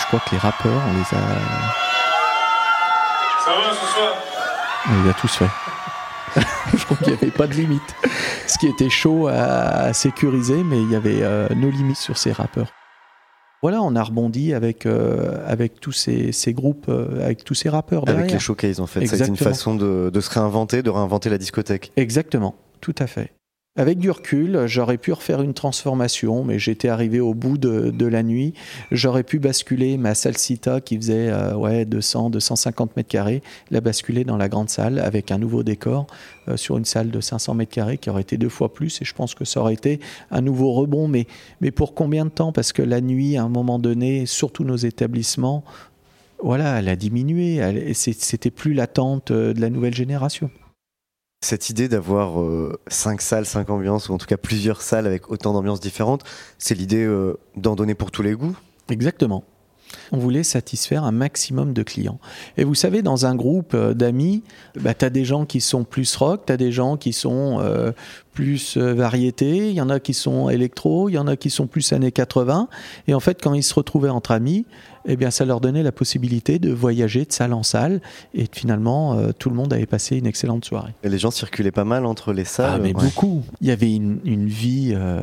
[0.00, 1.22] Je crois que les rappeurs, on les a,
[3.44, 4.14] Ça va ce soir?
[4.90, 5.50] On les a tous fait.
[6.76, 7.94] Je crois qu'il n'y avait pas de limite.
[8.46, 12.32] Ce qui était chaud à, sécuriser, mais il y avait euh, nos limites sur ces
[12.32, 12.72] rappeurs.
[13.62, 17.68] Voilà, on a rebondi avec, euh, avec tous ces, ces groupes, euh, avec tous ces
[17.68, 18.02] rappeurs.
[18.02, 18.34] Avec derrière.
[18.34, 19.06] les showcases, en fait.
[19.06, 19.50] Ça a été une Exactement.
[19.50, 21.92] façon de, de se réinventer, de réinventer la discothèque.
[21.96, 23.30] Exactement, tout à fait.
[23.74, 28.22] Avec du recul, j'aurais pu refaire une transformation, mais j'étais arrivé au bout de, la
[28.22, 28.52] nuit.
[28.90, 34.24] J'aurais pu basculer ma salsita qui faisait euh, ouais, 200, 250 mètres carrés, la basculer
[34.24, 36.06] dans la grande salle avec un nouveau décor
[36.48, 39.00] euh, sur une salle de 500 mètres carrés qui aurait été deux fois plus.
[39.00, 40.00] Et je pense que ça aurait été
[40.30, 41.08] un nouveau rebond.
[41.08, 41.26] Mais,
[41.62, 42.52] mais pour combien de temps?
[42.52, 45.64] Parce que la nuit, à un moment donné, surtout nos établissements,
[46.42, 47.94] voilà, elle a diminué.
[47.94, 50.50] C'était plus l'attente euh, de la nouvelle génération.
[51.42, 55.28] Cette idée d'avoir euh, cinq salles, cinq ambiances, ou en tout cas plusieurs salles avec
[55.28, 56.22] autant d'ambiances différentes,
[56.56, 58.56] c'est l'idée euh, d'en donner pour tous les goûts?
[58.88, 59.42] Exactement.
[60.12, 62.20] On voulait satisfaire un maximum de clients.
[62.56, 64.44] Et vous savez, dans un groupe euh, d'amis,
[64.76, 67.60] bah, tu as des gens qui sont plus rock, tu as des gens qui sont
[68.32, 71.66] plus variété, il y en a qui sont électro, il y en a qui sont
[71.66, 72.68] plus années 80.
[73.08, 74.64] Et en fait, quand ils se retrouvaient entre amis,
[75.06, 78.00] eh bien, ça leur donnait la possibilité de voyager de salle en salle.
[78.34, 80.92] Et finalement, euh, tout le monde avait passé une excellente soirée.
[81.02, 82.72] Et les gens circulaient pas mal entre les salles.
[82.74, 83.02] Ah, mais ouais.
[83.04, 83.42] beaucoup.
[83.60, 85.20] Il y avait une, une vie euh,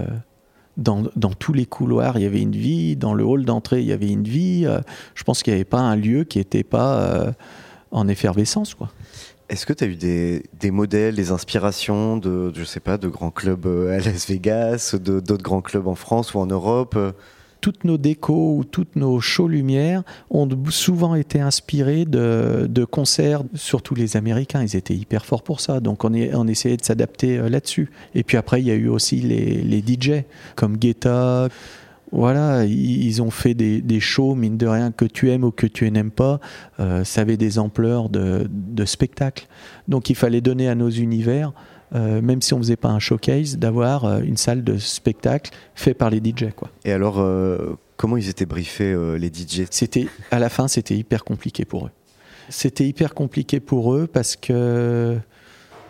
[0.77, 2.17] dans, dans tous les couloirs.
[2.17, 3.81] Il y avait une vie dans le hall d'entrée.
[3.81, 4.63] Il y avait une vie.
[4.65, 4.79] euh,
[5.15, 7.33] je pense qu'il n'y avait pas un lieu qui n'était pas
[7.91, 8.89] en effervescence, quoi.
[9.49, 13.07] Est-ce que tu as eu des, des modèles, des inspirations de, je sais pas, de
[13.07, 16.95] grands clubs à Las Vegas, de- d'autres grands clubs en France ou en Europe
[17.61, 23.95] Toutes nos décos ou toutes nos shows lumière ont souvent été inspirés de, concerts, surtout
[23.95, 24.61] les Américains.
[24.61, 25.79] Ils étaient hyper forts pour ça.
[25.79, 26.13] Donc on,
[26.47, 27.89] essayait de s'adapter euh, là-dessus.
[28.15, 30.23] Et puis après, il y a eu aussi les, les DJ
[30.55, 31.49] comme Guetta.
[32.11, 35.67] Voilà, ils ont fait des, des shows, mine de rien, que tu aimes ou que
[35.67, 36.39] tu n'aimes pas.
[36.79, 39.47] euh, ça avait des ampleurs de, de spectacle.
[39.87, 41.53] Donc il fallait donner à nos univers,
[41.95, 45.93] euh, même si on faisait pas un showcase, d'avoir euh, une salle de spectacle fait
[45.93, 46.51] par les DJ.
[46.55, 46.69] Quoi.
[46.85, 51.23] Et alors, euh, comment ils étaient briefés, les DJ C'était à la fin, c'était hyper
[51.23, 51.91] compliqué pour eux.
[52.49, 55.17] C'était hyper compliqué pour eux parce que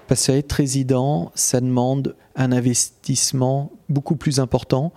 [0.07, 4.91] Parce que être résident, ça demande un investissement beaucoup plus important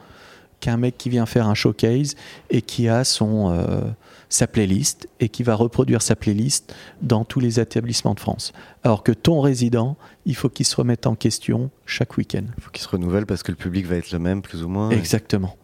[0.62, 2.14] qu'un mec qui vient faire un showcase
[2.48, 3.80] et qui a son, euh,
[4.28, 6.72] sa playlist et qui va reproduire sa playlist
[7.02, 8.52] dans tous les établissements de France.
[8.84, 12.44] Alors que ton résident, il faut qu'il se remette en question chaque week-end.
[12.56, 14.68] Il faut qu'il se renouvelle parce que le public va être le même, plus ou
[14.68, 14.90] moins.
[14.90, 15.56] Exactement.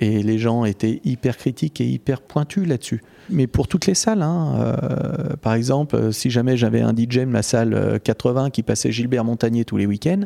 [0.00, 3.02] Et les gens étaient hyper critiques et hyper pointus là-dessus.
[3.30, 7.18] Mais pour toutes les salles, hein, euh, par exemple, euh, si jamais j'avais un DJ
[7.18, 10.22] de ma salle euh, 80 qui passait Gilbert Montagnier tous les week-ends,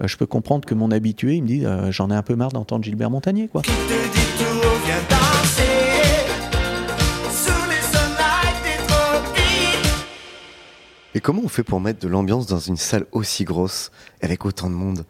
[0.00, 2.36] euh, je peux comprendre que mon habitué, il me dit euh, j'en ai un peu
[2.36, 3.48] marre d'entendre Gilbert Montagnier.
[3.48, 3.62] Quoi.
[11.16, 13.90] Et comment on fait pour mettre de l'ambiance dans une salle aussi grosse,
[14.20, 15.06] avec autant de monde?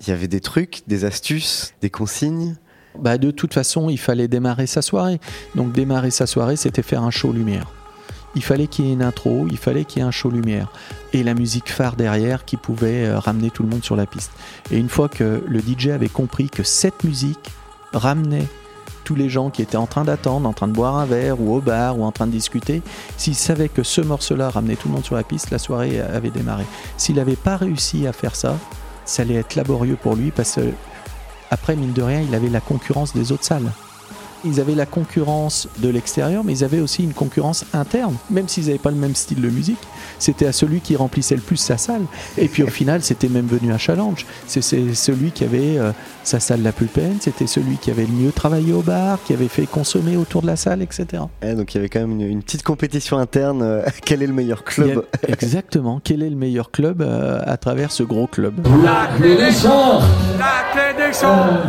[0.00, 2.56] Il y avait des trucs, des astuces, des consignes?
[2.98, 5.20] Bah, de toute façon, il fallait démarrer sa soirée.
[5.54, 7.70] Donc démarrer sa soirée, c'était faire un show lumière.
[8.34, 10.72] Il fallait qu'il y ait une intro, il fallait qu'il y ait un show lumière.
[11.12, 14.32] Et la musique phare derrière qui pouvait euh, ramener tout le monde sur la piste.
[14.70, 17.50] Et une fois que le DJ avait compris que cette musique
[17.92, 18.46] ramenait
[19.04, 21.54] tous les gens qui étaient en train d'attendre, en train de boire un verre ou
[21.54, 22.82] au bar ou en train de discuter,
[23.16, 26.30] s'il savait que ce morceau-là ramenait tout le monde sur la piste, la soirée avait
[26.30, 26.64] démarré.
[26.96, 28.56] S'il n'avait pas réussi à faire ça,
[29.04, 30.72] ça allait être laborieux pour lui parce que
[31.52, 33.72] après, mine de rien, il avait la concurrence des autres salles.
[34.44, 38.14] Ils avaient la concurrence de l'extérieur, mais ils avaient aussi une concurrence interne.
[38.30, 39.78] Même s'ils n'avaient pas le même style de musique,
[40.18, 42.02] c'était à celui qui remplissait le plus sa salle.
[42.38, 44.24] Et puis au final, c'était même venu un challenge.
[44.46, 45.92] C'est celui qui avait euh,
[46.24, 49.32] sa salle la plus pleine, c'était celui qui avait le mieux travaillé au bar, qui
[49.34, 51.22] avait fait consommer autour de la salle, etc.
[51.42, 53.60] Donc il y avait quand même une, une petite compétition interne.
[53.62, 56.00] euh, quel est le meilleur club a- exactement.
[56.02, 58.54] Quel est le meilleur club euh, à travers ce gros club?
[58.84, 60.00] La clé des champs
[60.38, 61.60] La clé des champs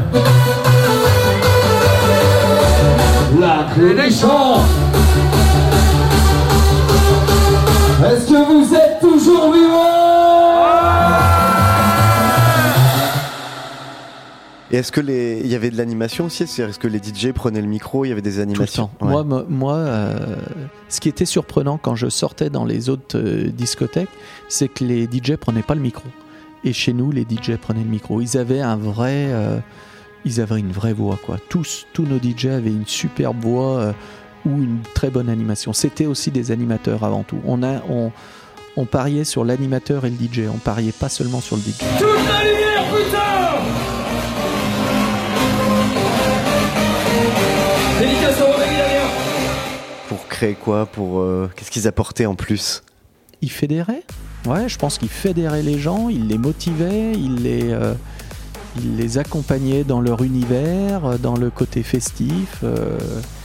[8.04, 9.78] Est-ce que vous êtes toujours vivants
[14.74, 16.46] Et est-ce que les, il y avait de l'animation aussi?
[16.48, 18.88] C'est-à-dire, Est-ce que les DJ prenaient le micro Il y avait des Tout le animations?
[19.00, 19.06] temps.
[19.06, 19.12] Ouais.
[19.12, 20.36] Moi, moi, moi, euh,
[20.90, 24.10] ce qui était surprenant quand je sortais dans les autres euh, discothèques,
[24.50, 26.04] c'est que les DJ prenaient pas le micro.
[26.64, 28.20] Et chez nous, les DJ prenaient le micro.
[28.22, 29.58] Ils avaient un vrai, euh,
[30.26, 31.38] ils avaient une vraie voix, quoi.
[31.49, 33.93] Tous, tous nos DJ avaient une superbe voix euh,
[34.45, 35.74] ou une très bonne animation.
[35.74, 37.39] C'était aussi des animateurs avant tout.
[37.45, 38.11] On a, on,
[38.78, 40.47] on pariait sur l'animateur et le DJ.
[40.53, 41.78] On pariait pas seulement sur le DJ.
[41.97, 43.17] Toute la lumière, putain
[47.99, 49.09] Dédicace au Rémi derrière
[50.07, 50.86] Pour créer quoi?
[50.86, 52.84] Pour euh, qu'est-ce qu'ils apportaient en plus?
[53.41, 54.03] Il fédérait.
[54.45, 57.93] Ouais, je pense qu'il fédérait les gens, il les motivait, il les, euh,
[58.78, 62.59] il les accompagnait dans leur univers, euh, dans le côté festif.
[62.63, 62.97] euh,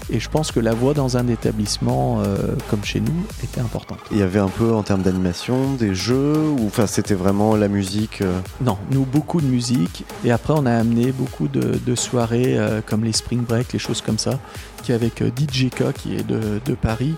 [0.09, 2.37] et je pense que la voix dans un établissement euh,
[2.71, 3.99] comme chez nous était importante.
[4.13, 7.67] Il y avait un peu en termes d'animation, des jeux, ou enfin c'était vraiment la
[7.67, 8.21] musique.
[8.23, 10.05] euh, Non, nous, beaucoup de musique.
[10.25, 13.81] Et après, on a amené beaucoup de, de soirées euh, comme les Spring Break, les
[13.81, 14.39] choses comme ça,
[14.85, 17.17] qui avec euh, DJK, qui est de, de Paris,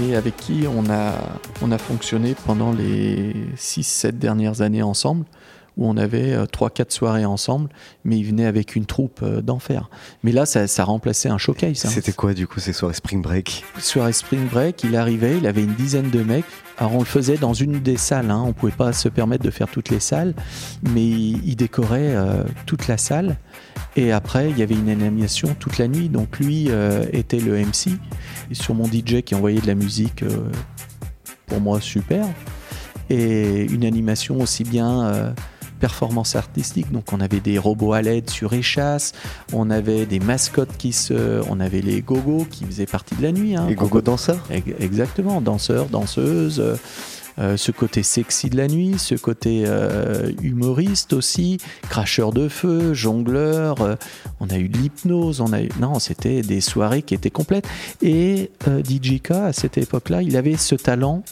[0.00, 1.14] et avec qui on a,
[1.60, 5.24] on a fonctionné pendant les 6-7 dernières années ensemble,
[5.78, 7.70] où on avait 3-4 soirées ensemble,
[8.04, 9.88] mais ils venaient avec une troupe euh, d'enfer.
[10.22, 11.86] Mais là, ça, ça remplaçait un showcase.
[11.86, 11.90] hein.
[11.90, 13.64] C'était quoi du coup ces soirées Spring Break?
[13.78, 16.44] Soirée Spring Break, il arrivait, il avait une dizaine de mecs.
[16.76, 18.44] Alors on le faisait dans une des salles, hein.
[18.46, 20.34] on pouvait pas se permettre de faire toutes les salles,
[20.92, 23.36] mais il il décorait euh, toute la salle.
[23.96, 26.08] Et après, il y avait une animation toute la nuit.
[26.08, 27.88] Donc lui euh, était le MC.
[28.50, 30.50] Et sur mon DJ qui envoyait de la musique, euh,
[31.46, 32.26] pour moi super.
[33.10, 35.34] Et une animation aussi bien
[35.78, 36.90] euh, performance artistique.
[36.92, 39.12] Donc on avait des robots à LED sur échasse,
[39.52, 43.32] on avait des mascottes qui se, on avait les gogos qui faisaient partie de la
[43.32, 43.56] nuit.
[43.56, 43.66] hein.
[43.68, 46.60] Et gogo danseurs Ex- Exactement, danseurs, danseuses.
[46.60, 46.76] euh,
[47.40, 51.58] euh, ce côté sexy de la nuit, ce côté euh, humoriste aussi,
[51.88, 53.94] cracheur de feu, jongleur, euh,
[54.40, 55.68] on a eu de l'hypnose, on a eu...
[55.80, 57.68] Non, c'était des soirées qui étaient complètes.
[58.02, 61.22] Et DJK, à cette époque-là, il avait ce talent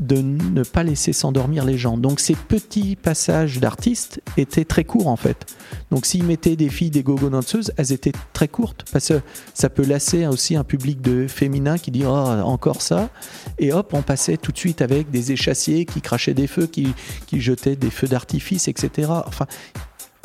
[0.00, 1.98] de ne pas laisser s'endormir les gens.
[1.98, 5.46] Donc ces petits passages d'artistes étaient très courts en fait.
[5.90, 9.20] Donc s'ils mettaient des filles, des gogo danseuses, elles étaient très courtes parce que
[9.52, 13.10] ça peut lasser aussi un public de féminin qui dit oh encore ça
[13.58, 16.94] et hop on passait tout de suite avec des échassiers qui crachaient des feux, qui,
[17.26, 19.10] qui jetaient des feux d'artifice, etc.
[19.26, 19.46] Enfin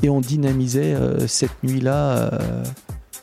[0.03, 2.33] et on dynamisait euh, cette nuit-là.
[2.33, 2.63] euh,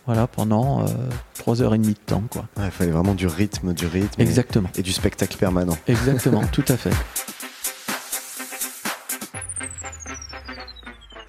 [0.07, 0.86] voilà, pendant euh,
[1.34, 2.46] trois heures et demie de temps, quoi.
[2.57, 4.68] Ouais, Il fallait vraiment du rythme, du rythme et- Exactement.
[4.76, 5.76] et, du spectacle permanent.
[5.86, 6.90] Exactement, tout à fait.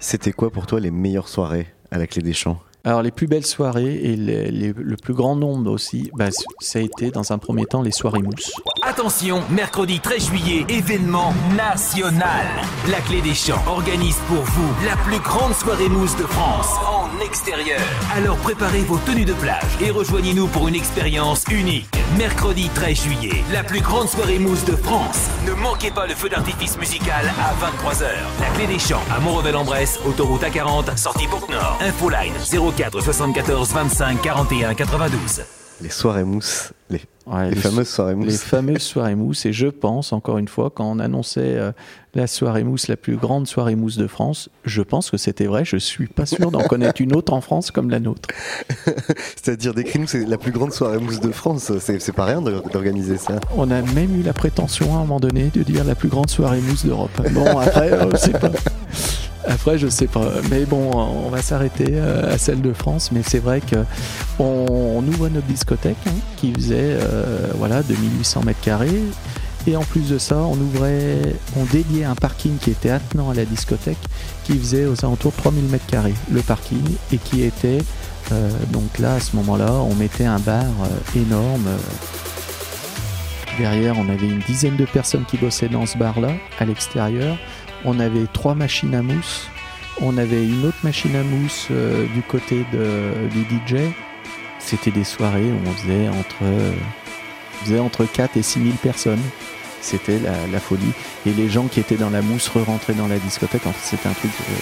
[0.00, 2.60] C'était quoi pour toi les meilleures soirées à la Clé des Champs?
[2.86, 6.26] Alors les plus belles soirées et le plus grand nombre aussi, bah,
[6.60, 8.52] ça a été dans un premier temps les soirées mousse.
[8.82, 12.46] Attention, mercredi 13 juillet, événement national.
[12.90, 17.24] La Clé des Champs organise pour vous la plus grande soirée mousse de France en
[17.24, 17.80] extérieur.
[18.14, 21.88] Alors préparez vos tenues de plage et rejoignez-nous pour une expérience unique.
[22.18, 25.30] Mercredi 13 juillet, la plus grande soirée mousse de France.
[25.46, 28.04] Ne manquez pas le feu d'artifice musical à 23h.
[28.40, 31.78] La Clé des Champs à Montrevel-en-Bresse, autoroute A40, sortie Bourg-Nord.
[31.80, 32.34] Infoline
[32.76, 35.42] 04 74 25 41 92.
[35.80, 38.42] Les soirées mousse, les, Ouais, les fameuses soirées Les mousse.
[38.42, 39.46] fameuses soirées mousse.
[39.46, 41.72] Et je pense, encore une fois, quand on annonçait euh,
[42.14, 45.64] la soirée mousse, la plus grande soirée mousse de France, je pense que c'était vrai.
[45.64, 48.28] Je suis pas sûr d'en connaître une autre en France comme la nôtre.
[49.36, 51.72] C'est-à-dire, décris-nous, c'est la plus grande soirée mousse de France.
[51.80, 53.40] C'est c'est pas rien d'organiser ça.
[53.56, 56.30] On a même eu la prétention à un moment donné de dire la plus grande
[56.30, 57.20] soirée mousse d'Europe.
[57.32, 58.50] Bon, après, euh, sais pas.
[59.46, 60.28] Après, je sais pas.
[60.50, 63.10] Mais bon, on va s'arrêter euh, à celle de France.
[63.12, 63.76] Mais c'est vrai que
[64.38, 64.66] on,
[64.96, 69.02] on ouvre notre discothèque hein, qui faisait euh, voilà 2800 mètres carrés.
[69.66, 73.34] Et en plus de ça, on ouvrait, on dédiait un parking qui était attenant à
[73.34, 73.98] la discothèque,
[74.44, 77.78] qui faisait aux alentours de 3000 mètres carrés, le parking, et qui était,
[78.32, 81.66] euh, donc là, à ce moment-là, on mettait un bar euh, énorme.
[83.58, 87.38] Derrière, on avait une dizaine de personnes qui bossaient dans ce bar-là, à l'extérieur.
[87.84, 89.48] On avait trois machines à mousse.
[90.00, 92.64] On avait une autre machine à mousse euh, du côté
[93.30, 93.80] du DJ.
[94.58, 96.72] C'était des soirées où on faisait entre, euh,
[97.60, 99.20] on faisait entre 4 et 6 000 personnes.
[99.80, 100.92] C'était la, la folie.
[101.26, 103.66] Et les gens qui étaient dans la mousse re-rentraient dans la discothèque.
[103.66, 104.30] En fait, c'était un truc.
[104.40, 104.54] euh,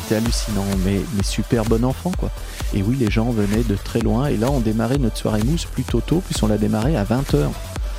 [0.00, 2.30] C'était hallucinant, mais, mais super bon enfant, quoi.
[2.72, 4.26] Et oui, les gens venaient de très loin.
[4.26, 7.48] Et là, on démarrait notre soirée mousse plutôt tôt, puis on l'a démarré à 20h.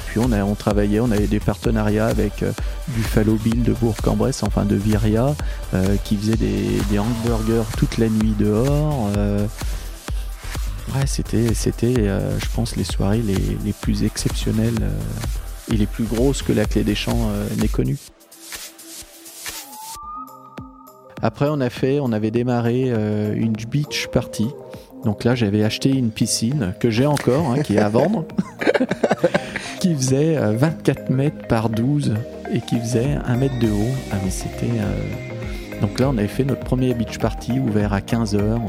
[0.07, 2.51] Puis on, a, on travaillait, on avait des partenariats avec euh,
[2.89, 5.35] Buffalo Bill de Bourg-en-Bresse, enfin de Viria,
[5.73, 9.09] euh, qui faisait des, hamburgers toute la nuit dehors.
[9.15, 9.45] euh.
[10.95, 14.91] Ouais, c'était, c'était je pense, les soirées les, les plus exceptionnelles
[15.71, 17.99] et les plus grosses que la Clé des Champs n'ait connues.
[21.21, 24.47] Après, on a fait, on avait démarré euh, une beach party.
[25.05, 28.25] Donc là, j'avais acheté une piscine que j'ai encore, hein, qui est à vendre,
[29.79, 32.13] qui faisait euh, 24 mètres par 12
[32.53, 33.95] et qui faisait 1 mètre de haut.
[34.11, 34.65] Ah, mais c'était.
[34.79, 38.59] euh, Donc là, on avait fait notre premier beach party ouvert à 15h.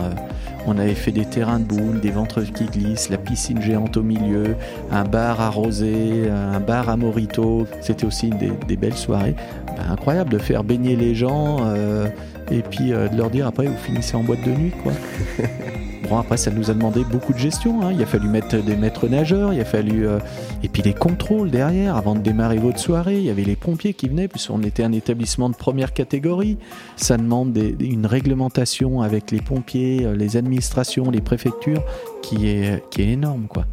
[0.66, 4.02] on avait fait des terrains de boules, des ventres qui glissent, la piscine géante au
[4.02, 4.56] milieu,
[4.90, 7.66] un bar arrosé, un bar à morito.
[7.82, 9.34] C'était aussi une des, des belles soirées.
[9.66, 12.08] Bah, incroyable de faire baigner les gens euh,
[12.52, 14.92] et puis euh, de leur dire après vous finissez en boîte de nuit quoi.
[16.10, 17.92] Bon après ça nous a demandé beaucoup de gestion, hein.
[17.94, 20.18] il a fallu mettre des maîtres nageurs, il a fallu euh,
[20.62, 23.94] et puis les contrôles derrière avant de démarrer votre soirée, il y avait les pompiers
[23.94, 26.58] qui venaient puisqu'on était un établissement de première catégorie,
[26.96, 31.82] ça demande des- une réglementation avec les pompiers, euh, les administrations, les préfectures
[32.20, 33.64] qui est qui est énorme quoi.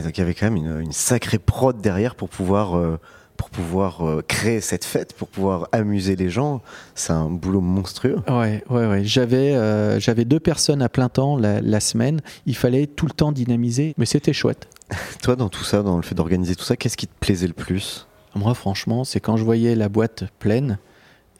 [0.00, 2.98] Ouais, donc il y avait quand même une, une sacrée prod derrière pour pouvoir, euh,
[3.36, 6.62] pour pouvoir euh, créer cette fête, pour pouvoir amuser les gens.
[6.94, 8.18] C'est un boulot monstrueux.
[8.28, 9.04] Ouais, ouais, ouais.
[9.04, 12.20] J'avais, euh, j'avais deux personnes à plein temps la, la semaine.
[12.46, 14.68] Il fallait tout le temps dynamiser, mais c'était chouette.
[15.22, 17.52] Toi, dans tout ça, dans le fait d'organiser tout ça, qu'est-ce qui te plaisait le
[17.52, 18.06] plus?
[18.34, 20.78] Moi, franchement, c'est quand je voyais la boîte pleine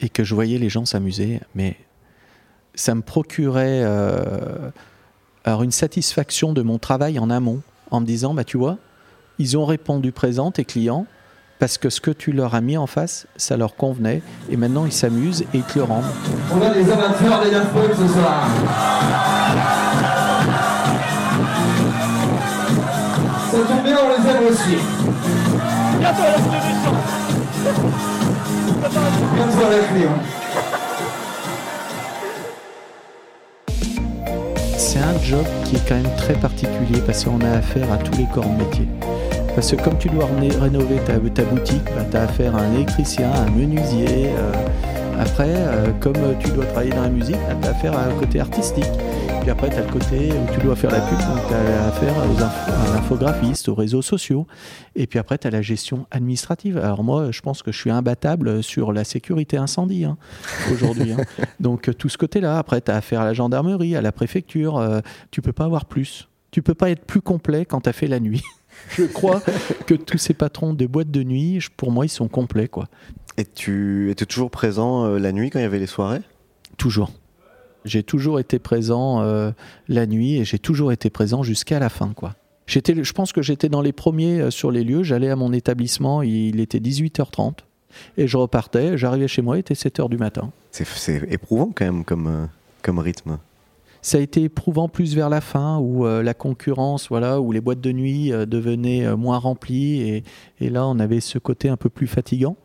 [0.01, 1.77] et que je voyais les gens s'amuser, mais
[2.75, 3.85] ça me procurait
[5.45, 8.76] alors une satisfaction de mon travail en amont, en me disant, bah tu vois,
[9.38, 11.07] ils ont répondu présent, tes clients,
[11.59, 14.86] parce que ce que tu leur as mis en face, ça leur convenait, et maintenant
[14.86, 16.05] ils s'amusent et ils te le rendent.
[16.53, 17.68] On a des amateurs des Daft
[17.99, 18.47] ce soir.
[23.51, 24.76] Ça tombe bien, on les aime aussi.
[29.34, 30.05] Bientôt avec lui.
[30.05, 30.39] hein.
[34.93, 38.18] C'est un job qui est quand même très particulier parce qu'on a affaire à tous
[38.18, 38.88] les corps de métier.
[39.55, 43.30] Parce que comme tu dois ré- rénover ta, boutique, tu as affaire à un électricien,
[43.30, 44.53] un menuisier, euh,
[45.21, 48.41] Après, euh, comme tu dois travailler dans la musique, tu as affaire à un côté
[48.41, 48.89] artistique.
[49.43, 51.87] Puis après, tu as le côté où tu dois faire la pub, donc tu as
[51.89, 54.47] affaire aux à l'infographiste, aux réseaux sociaux.
[54.97, 56.79] Et puis après, tu as la gestion administrative.
[56.79, 60.16] Alors moi, je pense que je suis imbattable sur la sécurité incendie hein,
[60.73, 61.12] aujourd'hui.
[61.12, 61.18] hein.
[61.61, 62.57] Donc euh, tout ce côté-là.
[62.57, 64.79] Après, tu as affaire à la gendarmerie, à la préfecture.
[64.79, 65.01] euh,
[65.31, 66.29] tu peux pas avoir plus.
[66.51, 68.43] Tu peux pas être plus complet quand tu as fait la nuit.
[68.97, 69.43] Je crois
[69.87, 72.87] que tous ces patrons de boîtes de nuit, pour moi, ils sont complets, quoi.
[73.41, 76.20] Et tu étais toujours présent euh, la nuit quand il y avait les soirées?
[76.76, 77.11] Toujours.
[77.86, 79.51] J'ai toujours été présent euh,
[79.88, 82.34] la nuit et j'ai toujours été présent jusqu'à la fin, quoi.
[82.66, 85.05] J'étais, je pense que j'étais dans les premiers euh, sur les lieux.
[85.05, 87.61] J'allais à mon établissement, il était 18h30
[88.18, 88.99] et je repartais.
[88.99, 90.53] J'arrivais chez moi, il était 7h du matin.
[90.70, 92.47] C'est éprouvant quand même comme,
[92.82, 93.38] comme rythme.
[94.03, 97.61] Ça a été éprouvant plus vers la fin, où euh, la concurrence, voilà, où les
[97.61, 100.24] boîtes de nuit euh, devenaient euh, moins remplies, et,
[100.61, 102.57] et là on avait ce côté un peu plus fatigant,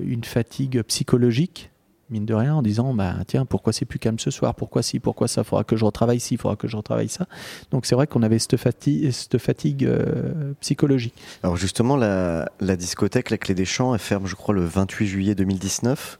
[0.00, 1.70] une fatigue psychologique,
[2.10, 5.00] mine de rien, en disant bah tiens pourquoi c'est plus calme ce soir, pourquoi si,
[5.00, 7.26] pourquoi ça, faudra que je retravaille ci, faudra que je retravaille ça.
[7.70, 11.14] Donc c'est vrai qu'on avait cette fatigue, cette fatigue euh, psychologique.
[11.42, 15.06] Alors justement, la, la discothèque La Clé des Champs, elle ferme je crois le 28
[15.06, 16.18] juillet 2019.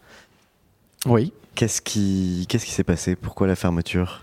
[1.06, 1.32] Oui.
[1.54, 3.16] Qu'est-ce qui qu'est-ce qui s'est passé?
[3.16, 4.22] Pourquoi la fermeture?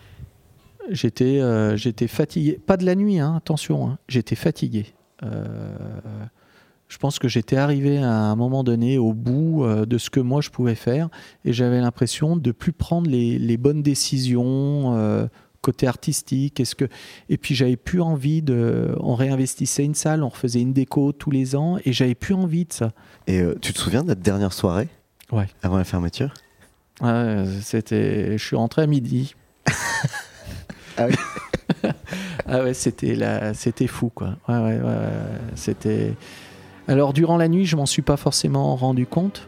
[0.90, 4.88] J'étais euh, j'étais fatigué, pas de la nuit, hein, attention, hein, j'étais fatigué.
[5.24, 5.76] Euh,
[6.94, 10.20] je pense que j'étais arrivé à un moment donné au bout euh, de ce que
[10.20, 11.10] moi je pouvais faire
[11.44, 15.26] et j'avais l'impression de plus prendre les, les bonnes décisions euh,
[15.64, 16.60] côté artistique.
[16.60, 16.86] Est-ce que
[17.30, 18.96] et puis j'avais plus envie de.
[19.00, 22.66] On réinvestissait une salle, on refaisait une déco tous les ans et j'avais plus envie
[22.66, 22.92] de ça.
[23.26, 24.88] Et euh, tu te souviens de notre dernière soirée?
[25.32, 25.48] Ouais.
[25.64, 26.32] Avant la fermeture?
[27.02, 28.38] Ouais, c'était.
[28.38, 29.34] Je suis rentré à midi.
[30.96, 31.16] Ah oui
[32.46, 33.56] Ah ouais, c'était la...
[33.56, 34.38] c'était fou quoi.
[34.48, 35.40] Ouais, ouais, ouais, ouais.
[35.56, 36.14] C'était.
[36.88, 39.48] Alors durant la nuit, je m'en suis pas forcément rendu compte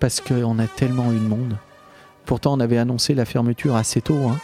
[0.00, 1.56] parce qu'on a tellement eu de monde.
[2.24, 4.38] Pourtant, on avait annoncé la fermeture assez tôt, hein.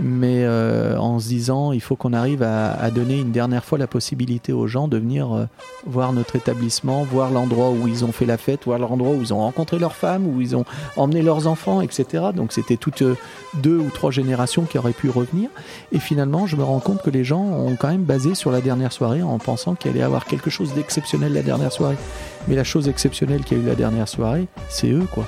[0.00, 3.86] Mais euh, en se disant, il faut qu'on arrive à, donner une dernière fois la
[3.86, 5.46] possibilité aux gens de venir euh,
[5.86, 9.32] voir notre établissement, voir l'endroit où ils ont fait la fête, voir l'endroit où ils
[9.32, 10.64] ont rencontré leurs femmes, où ils ont
[10.96, 12.26] emmené leurs enfants, etc.
[12.34, 13.16] Donc c'était toutes euh,
[13.54, 15.48] deux ou trois générations qui auraient pu revenir.
[15.92, 18.60] Et finalement, je me rends compte que les gens ont quand même basé sur la
[18.60, 21.96] dernière soirée en pensant qu'il allait y avoir quelque chose d'exceptionnel la dernière soirée.
[22.48, 25.24] Mais la chose exceptionnelle qu'il y a eu la dernière soirée, c'est eux, quoi.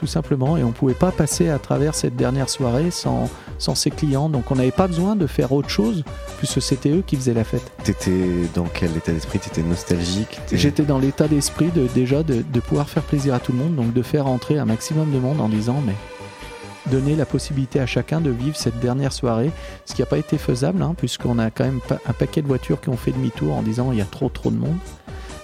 [0.00, 0.56] Tout simplement.
[0.56, 3.28] Et on ne pouvait pas passer à travers cette dernière soirée sans,
[3.58, 4.30] sans ces clients.
[4.30, 6.04] Donc on n'avait pas besoin de faire autre chose,
[6.38, 7.70] puisque c'était eux qui faisaient la fête.
[7.84, 9.40] T'étais dans quel état d'esprit?
[9.40, 10.40] T'étais nostalgique?
[10.50, 13.76] J'étais dans l'état d'esprit de, déjà de, de pouvoir faire plaisir à tout le monde,
[13.76, 15.94] donc de faire entrer un maximum de monde en disant mais
[16.90, 19.50] donner la possibilité à chacun de vivre cette dernière soirée,
[19.84, 22.80] ce qui n'a pas été faisable, hein, puisqu'on a quand même un paquet de voitures
[22.80, 24.78] qui ont fait demi-tour en disant il y a trop trop de monde.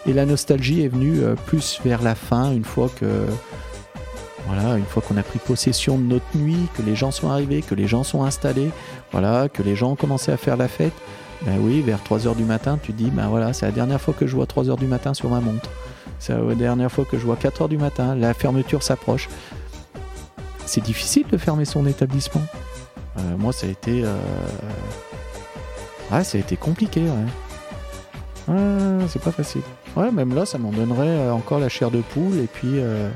[0.06, 3.26] Et la nostalgie est venue euh, plus vers la fin, une fois que
[4.46, 7.62] voilà, une fois qu'on a pris possession de notre nuit, que les gens sont arrivés,
[7.62, 8.70] que les gens sont installés,
[9.12, 10.92] voilà, que les gens ont commencé à faire la fête.
[11.42, 14.26] Ben oui, vers 3h du matin, tu dis, ben voilà, c'est la dernière fois que
[14.26, 15.68] je vois 3h du matin sur ma montre.
[16.18, 19.28] C'est la dernière fois que je vois 4h du matin, la fermeture s'approche.
[20.64, 22.42] C'est difficile de fermer son établissement.
[23.18, 24.02] Euh, moi, ça a été...
[24.04, 24.16] euh,
[26.10, 28.54] Ouais, ça a été compliqué, ouais.
[28.54, 29.62] Ouais, c'est pas facile.
[29.96, 33.10] Ouais, même là, ça m'en donnerait euh, encore la chair de poule et puis euh,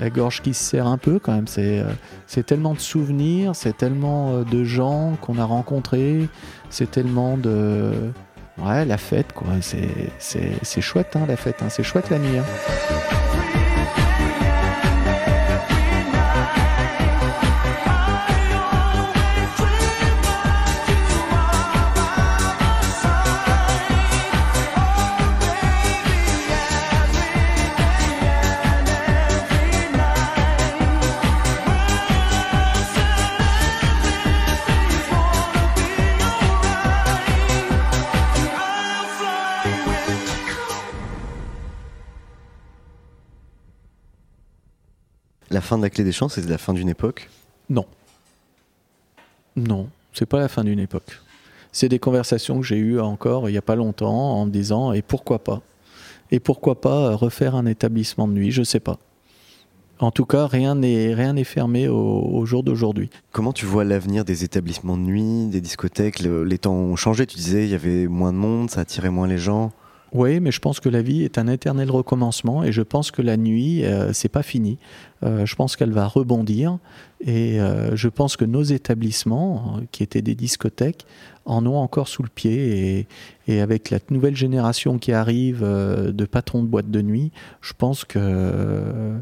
[0.00, 1.46] la gorge qui se serre un peu quand même.
[1.46, 6.28] C'est euh, tellement de souvenirs, c'est tellement euh, de gens qu'on a rencontrés,
[6.70, 7.92] c'est tellement de...
[8.58, 9.46] Ouais, la fête, quoi.
[9.62, 11.62] C'est chouette, hein, la fête.
[11.62, 11.68] hein.
[11.70, 12.38] C'est chouette la nuit.
[12.38, 13.49] hein.
[45.70, 47.28] Fin de la clé des champs, c'était la fin d'une époque.
[47.68, 47.86] Non.
[49.54, 51.20] Non, c'est pas la fin d'une époque.
[51.70, 54.92] C'est des conversations que j'ai eues encore il n'y a pas longtemps en me disant
[54.92, 55.62] et pourquoi pas?
[56.32, 58.50] Et pourquoi pas refaire un établissement de nuit?
[58.50, 58.98] Je sais pas.
[60.00, 63.10] En tout cas, rien n'est rien n'est fermé au, au jour d'aujourd'hui.
[63.32, 66.20] Comment tu vois l'avenir des établissements de nuit, des discothèques?
[66.20, 69.10] Le- Les temps ont changé, tu disais, il y avait moins de monde, ça attirait
[69.10, 69.70] moins les gens.
[70.12, 73.22] Oui, mais je pense que la vie est un éternel recommencement et je pense que
[73.22, 74.78] la nuit, euh, c'est pas fini.
[75.22, 76.78] Euh, je pense qu'elle va rebondir
[77.20, 81.06] et euh, je pense que nos établissements, euh, qui étaient des discothèques,
[81.44, 83.06] en ont encore sous le pied
[83.46, 88.04] et, avec la nouvelle génération qui arrive de patrons de boîtes de nuit, je pense
[88.04, 89.14] que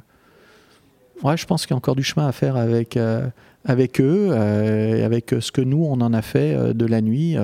[1.24, 2.98] Ouais, je pense qu'il y a encore du chemin à faire avec,
[3.64, 7.36] avec eux, et avec ce que nous, on en a fait de la nuit.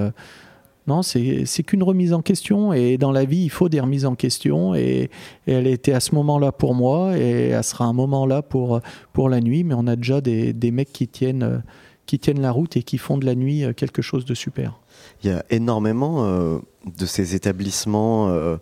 [0.86, 2.72] Non, c'est qu'une remise en question.
[2.72, 4.74] Et dans la vie, il faut des remises en question.
[4.74, 5.10] Et,
[5.46, 8.80] elle était à ce moment-là pour moi, et elle sera un moment là pour,
[9.12, 9.64] pour la nuit.
[9.64, 11.62] Mais on a déjà des, des mecs qui tiennent,
[12.06, 14.78] qui tiennent la route et qui font de la nuit euh, quelque chose de super.
[15.22, 16.58] Il y a énormément euh,
[16.98, 18.56] de ces établissements euh,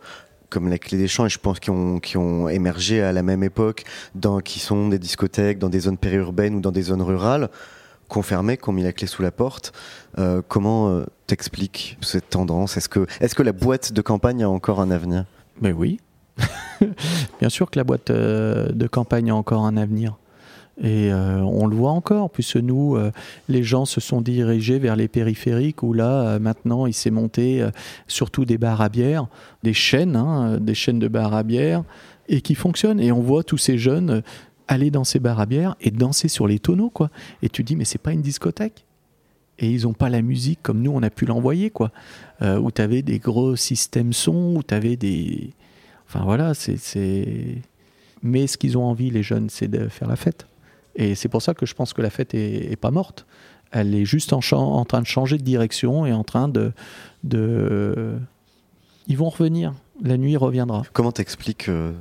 [0.49, 3.43] comme la Clé des Champs, et je pense qui ont, ont émergé à la même
[3.43, 7.49] époque, dans, qui sont des discothèques dans des zones périurbaines ou dans des zones rurales,
[8.21, 9.73] fermait, qu'on mis la clé sous la porte.
[10.19, 12.77] Euh, comment euh, t'expliques cette tendance?
[12.77, 15.25] Est-ce que, est que la boîte de campagne a encore un avenir?
[15.63, 15.99] Mais oui.
[17.41, 20.19] Bien sûr que la boîte euh, de campagne a encore un avenir.
[20.83, 22.99] Et euh, on le voit encore, puisque nous,
[23.49, 27.65] les gens se sont dirigés vers les périphériques, où là, maintenant, il s'est monté
[28.09, 29.27] surtout des bars à bière,
[29.63, 31.85] des chaînes, hein, des chaînes de bars à bière,
[32.29, 33.01] et qui fonctionnent.
[33.01, 34.23] Et on voit tous ces jeunes
[34.69, 37.11] aller dans ces bars à bière et danser sur les tonneaux, quoi.
[37.43, 38.85] Et tu dis, mais c'est pas une discothèque.
[39.59, 41.93] Et ils n'ont pas la musique comme nous on a pu l'envoyer quoi.
[42.41, 45.51] Euh, où tu avais des gros systèmes son où tu avais des
[46.09, 47.63] enfin voilà c'est
[48.23, 50.47] mais ce qu'ils ont envie les jeunes c'est de faire la fête.
[50.97, 53.27] Et c'est pour ça que je pense que la fête est, pas morte.
[53.71, 56.73] Elle est juste en, en train de changer de direction et en train de
[57.23, 58.17] de
[59.07, 59.75] ils vont revenir.
[60.03, 60.83] La nuit reviendra.
[60.93, 61.93] Comment t'expliques euh,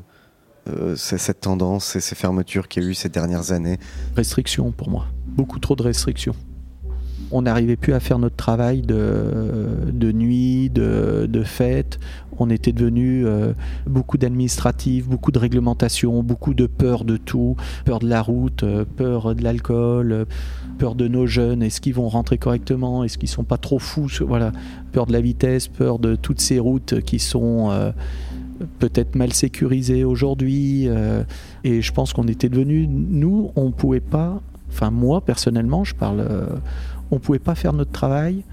[0.69, 3.79] euh, cette tendance et ces fermetures qu'il y a eu ces dernières années
[4.15, 5.05] restrictions pour moi.
[5.27, 6.35] Beaucoup trop de restrictions.
[7.33, 11.97] On n'arrivait plus à faire notre travail de, de nuit, de, de fête.
[12.37, 13.53] On était devenu euh,
[13.85, 17.55] beaucoup d'administratifs, beaucoup de réglementations, beaucoup de peur de tout,
[17.85, 20.25] peur de la route, euh, peur de l'alcool, euh,
[20.77, 21.63] peur de nos jeunes.
[21.63, 23.05] Est-ce qu'ils vont rentrer correctement?
[23.05, 24.09] Est-ce qu'ils sont pas trop fous?
[24.27, 24.51] Voilà,
[24.91, 27.93] peur de la vitesse, peur de toutes ces routes qui sont
[28.79, 30.87] peut-être mal sécurisées aujourd'hui.
[30.87, 31.23] euh,
[31.63, 36.19] et je pense qu'on était devenu, nous, on pouvait pas, enfin moi personnellement, je parle,
[36.19, 36.47] euh,
[37.11, 38.43] on pouvait pas faire notre travail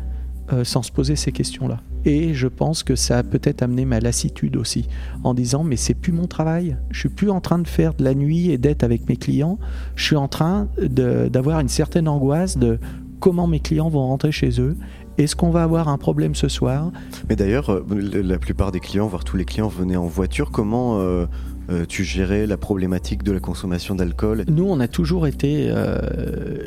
[0.53, 1.81] euh, sans se poser ces questions-là.
[2.05, 4.89] Et je pense que ça a peut-être amené ma lassitude aussi,
[5.25, 6.77] en disant mais c'est plus mon travail.
[6.91, 9.59] Je suis plus en train de faire de la nuit et d'être avec mes clients.
[9.97, 12.79] Je suis en train d'avoir une certaine angoisse de
[13.21, 14.77] comment mes clients vont rentrer chez eux.
[15.19, 16.93] Est-ce qu'on va avoir un problème ce soir?
[17.29, 20.53] Mais d'ailleurs, euh, la plupart des clients, voire tous les clients, venaient en voiture.
[20.53, 21.27] Comment euh,
[21.71, 24.45] euh, tu gérais la problématique de la consommation d'alcool?
[24.49, 26.65] Nous, on a toujours été euh,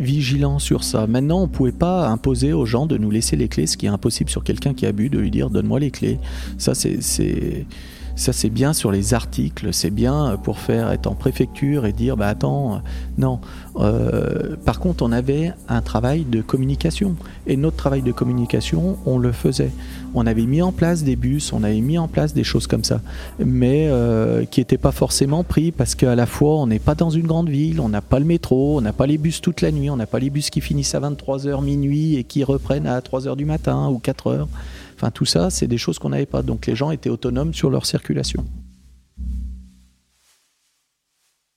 [0.00, 1.06] vigilants sur ça.
[1.06, 3.86] Maintenant, on ne pouvait pas imposer aux gens de nous laisser les clés, ce qui
[3.86, 6.18] est impossible sur quelqu'un qui a bu, de lui dire donne-moi les clés.
[6.58, 7.66] Ça, c'est.
[8.16, 12.18] Ça, c'est bien sur les articles, c'est bien pour faire être en préfecture et dire
[12.18, 12.82] bah attends,
[13.16, 13.40] non.
[13.76, 17.16] Euh, par contre, on avait un travail de communication.
[17.46, 19.70] Et notre travail de communication, on le faisait.
[20.14, 22.82] On avait mis en place des bus, on avait mis en place des choses comme
[22.82, 23.00] ça,
[23.38, 27.10] mais euh, qui n'étaient pas forcément pris parce qu'à la fois, on n'est pas dans
[27.10, 29.70] une grande ville, on n'a pas le métro, on n'a pas les bus toute la
[29.70, 32.98] nuit, on n'a pas les bus qui finissent à 23h minuit et qui reprennent à
[33.00, 34.46] 3h du matin ou 4h.
[34.96, 36.42] Enfin, tout ça, c'est des choses qu'on n'avait pas.
[36.42, 38.44] Donc les gens étaient autonomes sur leur circulation.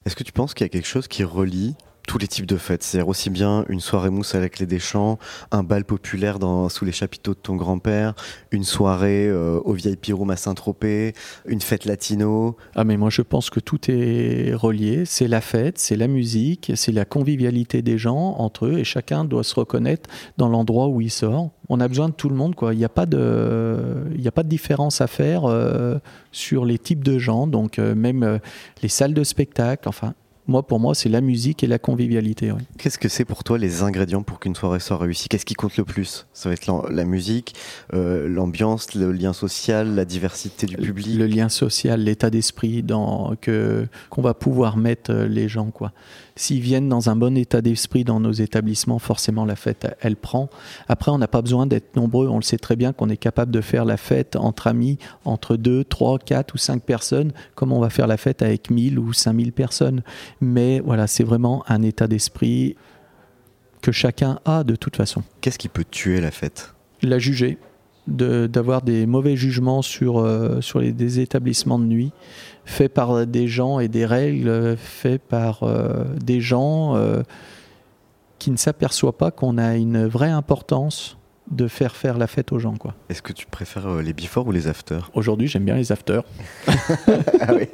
[0.05, 1.76] Est-ce que tu penses qu'il y a quelque chose qui relie
[2.07, 4.79] tous les types de fêtes C'est-à-dire aussi bien une soirée mousse à la clé des
[4.79, 5.17] champs,
[5.51, 6.37] un bal populaire
[6.69, 8.13] sous les chapiteaux de ton grand-père,
[8.51, 11.13] une soirée euh, au VIP Room à Saint-Tropez,
[11.45, 12.57] une fête latino.
[12.75, 15.05] Ah mais moi je pense que tout est relié.
[15.05, 19.25] C'est la fête, c'est la musique, c'est la convivialité des gens entre eux et chacun
[19.25, 21.51] doit se reconnaître dans l'endroit où il sort.
[21.69, 22.73] On a besoin de tout le monde quoi.
[22.73, 25.97] Il n'y a pas de, a pas de différence à faire euh,
[26.31, 27.47] sur les types de gens.
[27.47, 28.39] Donc euh, même
[28.81, 29.87] les salles de spectacle.
[29.87, 30.13] Enfin
[30.47, 32.51] moi pour moi c'est la musique et la convivialité.
[32.51, 32.61] oui.
[32.77, 35.29] Qu'est-ce que c'est pour toi les ingrédients pour qu'une soirée soit réussie?
[35.29, 36.25] Qu'est-ce qui compte le plus?
[36.33, 37.55] Ça va être la musique,
[37.93, 41.17] euh, l'ambiance, le lien social, la diversité du public?
[41.17, 45.91] le lien social, l'état d'esprit dans que qu'on va pouvoir mettre euh, les gens quoi.
[46.36, 50.49] S'ils viennent dans un bon état d'esprit dans nos établissements, forcément la fête elle, prend.
[50.88, 53.51] Après on n'a pas besoin d'être nombreux, on le sait très bien qu'on est capable
[53.51, 57.79] de faire la fête entre amis, entre 2, 3, 4 ou 5 personnes, comme on
[57.79, 60.01] va faire la fête avec 1000 ou 5000 personnes.
[60.41, 62.75] Mais voilà, c'est vraiment un état d'esprit
[63.81, 66.73] que chacun a de toute façon Qu'est-ce qui peut tuer la fête?
[67.03, 67.57] La juger,
[68.07, 72.11] de- d'avoir des mauvais jugements sur, euh, sur les, des établissements de nuit,
[72.66, 77.24] faits par des gens et des règles faits par euh, des gens euh,
[78.39, 81.18] qui ne s'aperçoivent pas qu'on a une vraie importance
[81.51, 82.76] de faire faire la fête aux gens.
[82.76, 82.95] quoi.
[83.09, 86.24] Est-ce que tu préfères euh, les before ou les after Aujourd'hui, j'aime bien les afters.
[87.41, 87.68] Ah oui.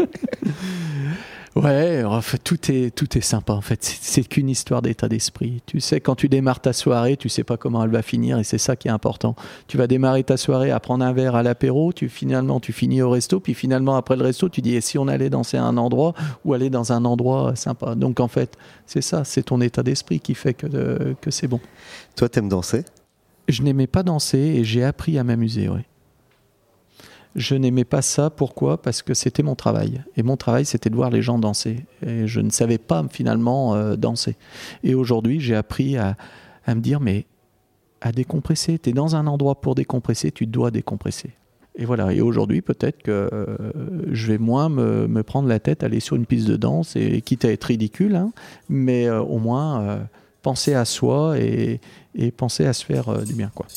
[1.55, 3.53] Ouais, en fait, tout est tout est sympa.
[3.53, 5.61] En fait, c'est c'est qu'une histoire d'état d'esprit.
[5.65, 8.43] Tu sais, quand tu démarres ta soirée, tu sais pas comment elle va finir, et
[8.43, 9.35] c'est ça qui est important.
[9.67, 13.01] Tu vas démarrer ta soirée à prendre un verre à l'apéro, tu finalement tu finis
[13.01, 15.63] au resto, puis finalement après le resto, tu dis et si on allait danser à
[15.63, 16.13] un endroit
[16.45, 17.95] ou aller dans un endroit sympa?
[17.95, 21.47] Donc en fait, c'est ça, c'est ton état d'esprit qui fait que euh, que c'est
[21.47, 21.59] bon.
[22.15, 22.85] Toi, t'aimes danser?
[23.47, 25.81] Je n'aimais pas danser et j'ai appris à m'amuser, oui.
[27.35, 28.81] Je n'aimais pas ça, pourquoi?
[28.81, 30.03] Parce que c'était mon travail.
[30.17, 31.85] Et mon travail, c'était de voir les gens danser.
[32.05, 34.35] Et je ne savais pas finalement euh, danser.
[34.83, 36.15] Et aujourd'hui, j'ai appris à,
[36.67, 37.25] me dire, mais
[38.01, 38.79] à décompresser.
[38.79, 41.31] Tu es dans un endroit pour décompresser, tu dois décompresser.
[41.75, 43.45] Et voilà, et aujourd'hui, peut-être que euh,
[44.11, 47.45] je vais moins me, prendre la tête, aller sur une piste de danse, et quitte
[47.45, 48.33] à être ridicule, hein,
[48.67, 49.99] mais euh, au moins
[50.41, 51.79] penser à soi et,
[52.15, 53.51] et penser à se faire du bien.
[53.53, 53.67] Quoi.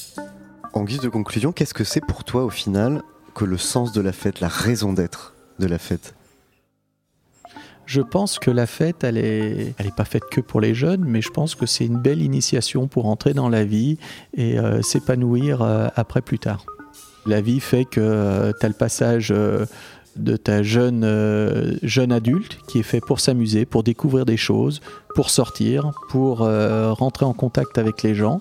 [0.73, 3.03] En guise de conclusion, qu'est-ce que c'est pour toi au final
[3.35, 6.15] que le sens de la fête, la raison d'être de la fête
[7.87, 11.05] Je pense que la fête, elle est, elle est pas faite que pour les jeunes,
[11.05, 13.99] mais je pense que c'est une belle initiation pour entrer dans la vie
[14.35, 16.65] et euh, s'épanouir euh, après plus tard.
[17.27, 19.65] La vie fait que tu as le passage euh,
[20.17, 24.81] de ta jeune, euh, jeune adulte qui est fait pour s'amuser, pour découvrir des choses,
[25.15, 28.41] pour sortir, pour euh, rentrer en contact avec les gens.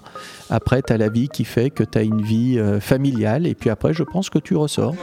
[0.50, 3.56] Après, tu as la vie qui fait que tu as une vie euh, familiale et
[3.56, 4.96] puis après, je pense que tu ressors.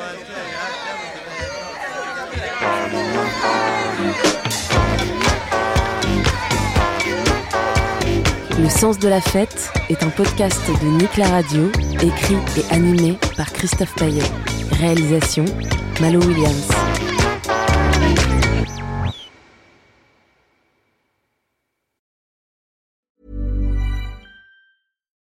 [8.61, 11.71] Le sens de la fête est un podcast de Nick Radio,
[12.03, 14.23] écrit et animé par Christophe Paillet.
[14.73, 15.45] Réalisation
[16.01, 16.88] Malou Williams.